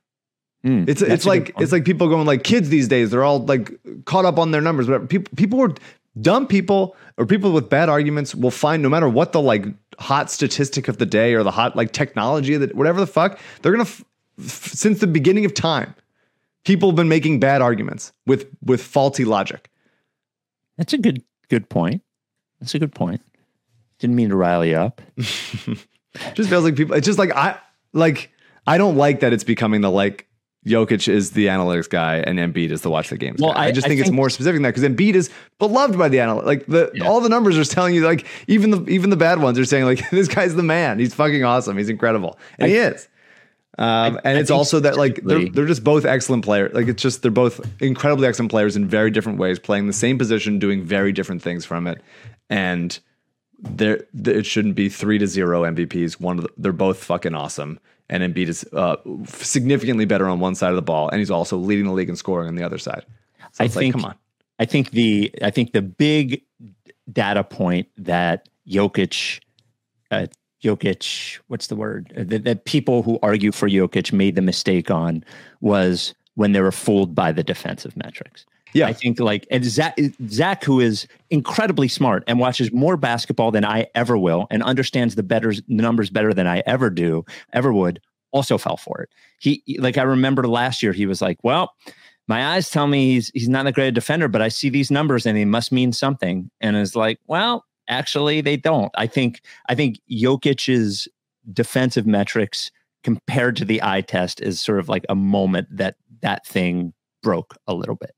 [0.66, 3.10] Mm, It's it's like it's like people going like kids these days.
[3.12, 3.72] They're all like
[4.06, 4.88] caught up on their numbers.
[4.88, 5.08] Whatever.
[5.08, 5.74] People people were
[6.22, 9.66] dumb people or people with bad arguments will find no matter what the like
[10.00, 13.72] hot statistic of the day or the hot like technology the whatever the fuck they're
[13.72, 14.04] gonna f-
[14.40, 15.96] f- since the beginning of time.
[16.64, 19.70] People have been making bad arguments with with faulty logic.
[20.78, 22.04] That's a good good point.
[22.60, 23.22] That's a good point.
[23.98, 25.02] Didn't mean to rile you up.
[26.36, 27.58] just feels like people it's just like i
[27.94, 28.32] like
[28.68, 30.28] i don't like that it's becoming the like
[30.66, 33.60] Jokic is the analytics guy and Embiid is the watch the games Well, guy.
[33.64, 36.08] I, I- just I think, it's more specific than that because Embiid is beloved by
[36.08, 36.46] the analytics.
[36.46, 37.08] Like the Yeah.
[37.08, 39.86] all the numbers are telling you like even the even the bad ones are saying
[39.86, 41.00] like this guy's the man.
[41.00, 41.78] He's fucking awesome.
[41.78, 43.08] He's incredible, and he is.
[43.80, 46.74] Um, and I it's also that like they're they're just both excellent players.
[46.74, 50.18] Like it's just they're both incredibly excellent players in very different ways, playing the same
[50.18, 52.02] position, doing very different things from it,
[52.50, 53.00] and
[53.58, 56.20] there it shouldn't be three to zero MVPs.
[56.20, 57.80] One of the, they're both fucking awesome,
[58.12, 61.58] and Embiid is uh, significantly better on one side of the ball, and he's also
[61.58, 63.06] leading the league in scoring on the other side.
[63.54, 64.16] So I think- like, come on,
[64.60, 66.44] I think the I think the big
[67.12, 69.40] data point that Jokic,
[70.12, 70.28] uh,
[70.64, 74.92] Jokic, what's the word Uh, that, that people who argue for Jokic made the mistake
[74.92, 75.24] on
[75.62, 78.46] was when they were fooled by the defensive metrics.
[78.74, 78.88] Yeah.
[78.88, 79.98] I think like and Zach,
[80.28, 85.16] Zach, who is incredibly smart and watches more basketball than I ever will, and understands
[85.16, 88.00] the better numbers better than I ever do, ever would,
[88.32, 89.10] also fell for it.
[89.40, 91.74] He like I remember last year, he was like, "Well,
[92.28, 95.26] my eyes tell me he's he's not a great defender, but I see these numbers
[95.26, 98.92] and they must mean something." And it's like, well, actually, they don't.
[98.96, 101.08] I think I think Jokic's
[101.52, 102.72] defensive metrics
[103.04, 106.94] compared to the eye test is sort of like a moment that that thing
[107.24, 108.12] broke a little bit.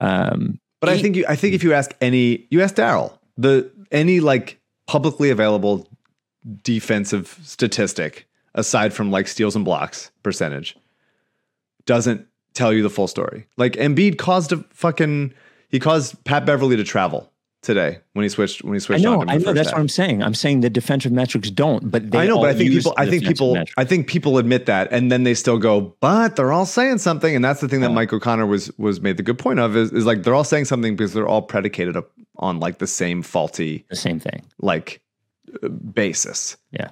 [0.00, 3.70] Um, but I think you, I think if you ask any, you ask Daryl the
[3.90, 5.88] any like publicly available
[6.62, 10.76] defensive statistic aside from like steals and blocks percentage
[11.86, 13.46] doesn't tell you the full story.
[13.56, 15.32] Like Embiid caused a fucking
[15.68, 17.31] he caused Pat Beverley to travel
[17.62, 19.00] today when he switched when he switched.
[19.00, 19.22] I know.
[19.26, 19.52] I know.
[19.52, 19.76] That's half.
[19.76, 20.22] what I'm saying.
[20.22, 23.08] I'm saying the defensive metrics don't, but they I know, but I think people I
[23.08, 23.72] think people metrics.
[23.76, 27.34] I think people admit that and then they still go, but they're all saying something.
[27.34, 27.94] And that's the thing that Yeah.
[27.94, 30.66] Mike O'Connor was was made the good point of is, is like they're all saying
[30.66, 34.42] something because they're all predicated up on like the same faulty the same thing.
[34.60, 35.00] like
[35.62, 36.56] uh, basis.
[36.72, 36.90] Yeah.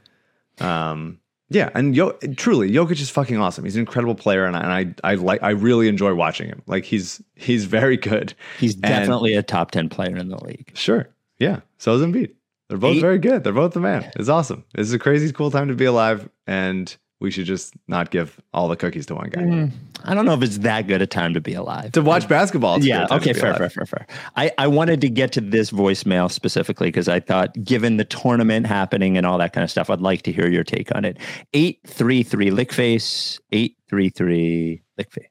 [0.61, 1.19] Um.
[1.53, 3.65] Yeah, and Yo, truly, Jokic is fucking awesome.
[3.65, 6.63] He's an incredible player, and I, and I, I like, I really enjoy watching him.
[6.67, 8.35] Like he's, he's very good.
[8.61, 10.71] He's And- definitely a top ten player in the league.
[10.75, 11.61] Sure, yeah.
[11.79, 12.33] So is Embiid.
[12.69, 13.43] They're both Eight- very good.
[13.43, 14.11] They're both the man.
[14.15, 14.65] It's awesome.
[14.75, 18.41] This is a crazy cool time to be alive, and we should just not give
[18.55, 19.43] all the cookies to one guy.
[19.43, 19.73] Mm,
[20.05, 21.93] I don't know if it's that good a time to be alive.
[21.93, 23.07] To watch basketball, it's yeah.
[23.07, 23.39] great time to Okay.
[23.39, 23.71] Fair, fair.
[23.71, 23.87] Fair.
[23.87, 24.07] Fair.
[24.37, 28.67] I I wanted to get to this voicemail specifically because I thought, given the tournament
[28.67, 31.19] happening and all that kind of stuff, I'd like to hear your take on it.
[31.53, 33.39] Eight three three lickface.
[33.53, 35.27] Eight three three lickface.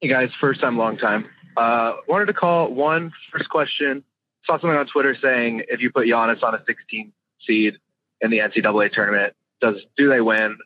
[0.00, 1.26] Hey guys, first time, long time.
[1.56, 4.04] Uh, wanted to call one first question.
[4.46, 7.12] Saw something on Twitter saying if you put Giannis on a 16
[7.46, 7.78] seed
[8.20, 10.56] in the NCAA tournament, does do they win?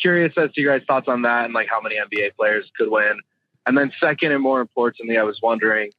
[0.00, 2.90] Curious as to your guys' thoughts on that and like how many NBA players could
[2.90, 3.18] win.
[3.66, 5.90] And then second and more importantly, I was wondering,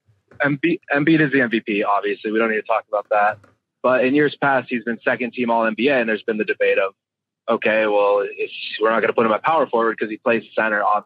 [0.44, 1.84] Embiid, Embiid is the MVP.
[1.86, 3.40] Obviously, we don't need to talk about that.
[3.84, 6.78] But in years past, he's been second team All NBA, and there's been the debate
[6.78, 6.94] of,
[7.50, 10.44] okay, well, it's, we're not going to put him at power forward because he plays
[10.56, 10.84] center.
[10.84, 11.04] On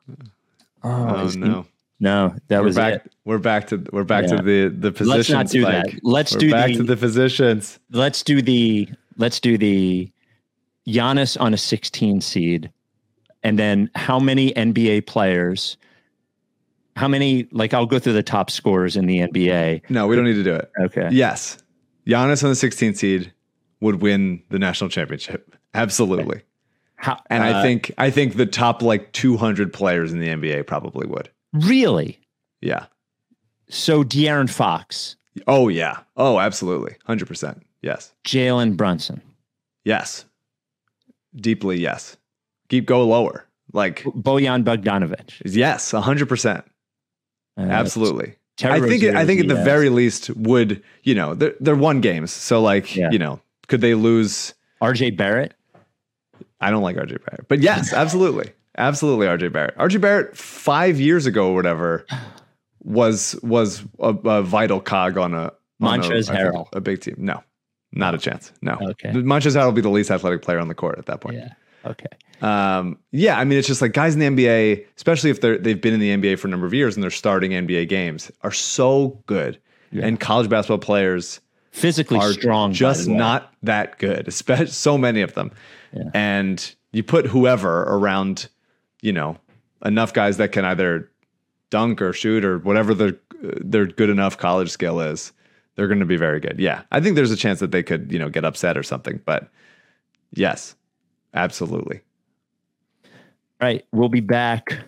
[0.84, 1.66] Oh, oh is he- no,
[2.00, 3.06] no, that we're was back.
[3.06, 3.12] it.
[3.26, 4.38] We're back to we're back Yeah.
[4.38, 5.30] to the the positions.
[5.30, 5.92] Let's not do Spike.
[5.92, 6.00] that.
[6.04, 7.80] Let's we're do back the, to the positions.
[7.92, 10.10] let's do the let's do the
[10.88, 12.72] Giannis on a 16 seed,
[13.44, 15.78] and then how many NBA players?
[16.96, 17.48] How many?
[17.52, 19.90] Like I'll go through the top scorers in the NBA.
[19.90, 20.72] No, we don't need to do it.
[20.82, 21.10] Okay.
[21.12, 21.58] Yes,
[22.08, 23.34] Giannis on the 16 seed
[23.80, 25.56] would win the national championship.
[25.74, 26.42] Absolutely.
[26.96, 30.68] How, And I uh, think I think the top like 200 players in the NBA
[30.68, 31.30] probably would.
[31.54, 32.20] really.
[32.62, 32.86] Yeah.
[33.70, 35.16] So De'Aaron Fox,
[35.48, 36.00] Oh yeah.
[36.18, 36.96] Oh, absolutely.
[37.08, 37.62] 100%.
[37.82, 38.12] Yes.
[38.26, 39.22] Jalen Brunson,
[39.84, 40.26] Yes.
[41.36, 42.18] Deeply yes.
[42.70, 43.46] Keep go lower.
[43.74, 45.42] Like Bojan Bogdanovic.
[45.46, 46.58] yes, 100%.
[46.58, 46.62] uh,
[47.62, 48.36] Absolutely.
[48.64, 49.66] I think Rozier I think at the Diaz.
[49.66, 52.32] very least would, you know, they're they're one games.
[52.32, 53.10] So like, Yeah.
[53.12, 55.54] you know, could they lose RJ Barrett.
[56.60, 57.48] I don't like RJ Barrett.
[57.48, 58.52] But yes, absolutely.
[58.78, 59.76] Absolutely RJ Barrett.
[59.78, 62.06] RJ Barrett 5 years ago or whatever
[62.84, 65.52] was was a, a vital cog on a
[65.82, 66.68] on a- Montrezl I think Harrell.
[66.74, 67.16] a big team.
[67.18, 67.42] No.
[67.94, 68.52] Not a chance.
[68.62, 68.78] No.
[68.82, 69.10] Okay.
[69.10, 71.38] Harrell will be the least athletic player on the court at that point.
[71.38, 71.54] Yeah.
[71.86, 72.08] Okay.
[72.42, 75.80] Um, yeah, I mean, it's just like guys in the NBA, especially if they're they've
[75.82, 78.52] been in the NBA for a number of years and they're starting NBA games, are
[78.52, 79.60] so good.
[79.92, 80.06] Yeah.
[80.06, 82.74] And college basketball players Physically are strong.
[82.74, 85.52] just not that good, especially so many of them.
[85.94, 86.04] Yeah.
[86.14, 88.48] And you put whoever around,
[89.02, 89.38] you know,
[89.84, 91.10] enough guys that can either
[91.70, 95.32] dunk or shoot or whatever their their good enough college skill is,
[95.76, 96.60] they're going to be very good.
[96.60, 99.22] Yeah, I think there's a chance that they could, you know, get upset or something.
[99.26, 99.50] But
[100.34, 100.76] yes,
[101.34, 102.02] absolutely.
[103.06, 103.86] All right.
[103.92, 104.80] We'll be back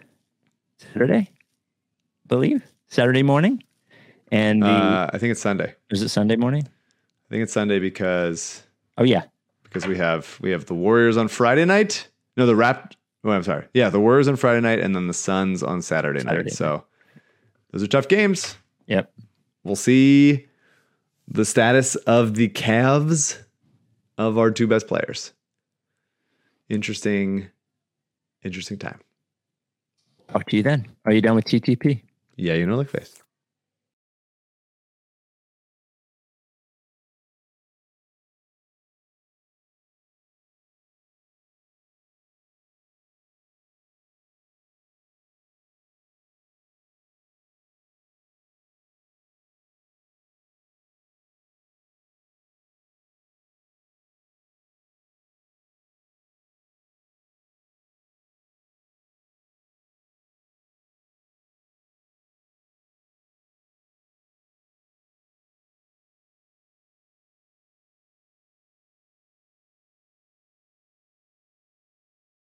[0.78, 2.64] Saturday, I believe.
[2.88, 3.64] Saturday morning.
[4.32, 5.76] And the, Uh, I think it's Sunday.
[5.90, 6.64] is it Sunday morning?
[6.66, 8.64] I think it's Sunday because
[8.98, 9.24] Oh, yeah.
[9.64, 12.10] because we have we have the Warriors on Friday night.
[12.38, 12.94] No, the Rap
[13.26, 13.66] Oh, I'm sorry.
[13.74, 16.54] Yeah, the Warriors on Friday night, and then the Suns on Saturday, Saturday night.
[16.54, 16.84] So
[17.72, 18.58] those are tough games.
[18.88, 19.14] Yep.
[19.64, 20.46] We'll see
[21.28, 23.40] the status of the Cavs
[24.18, 25.32] of our two best players.
[26.70, 27.48] Interesting,
[28.44, 29.00] interesting time.
[30.30, 30.88] Talk to you then.
[31.06, 32.02] Are you done with TTP?
[32.36, 33.23] Yeah, you know, like face.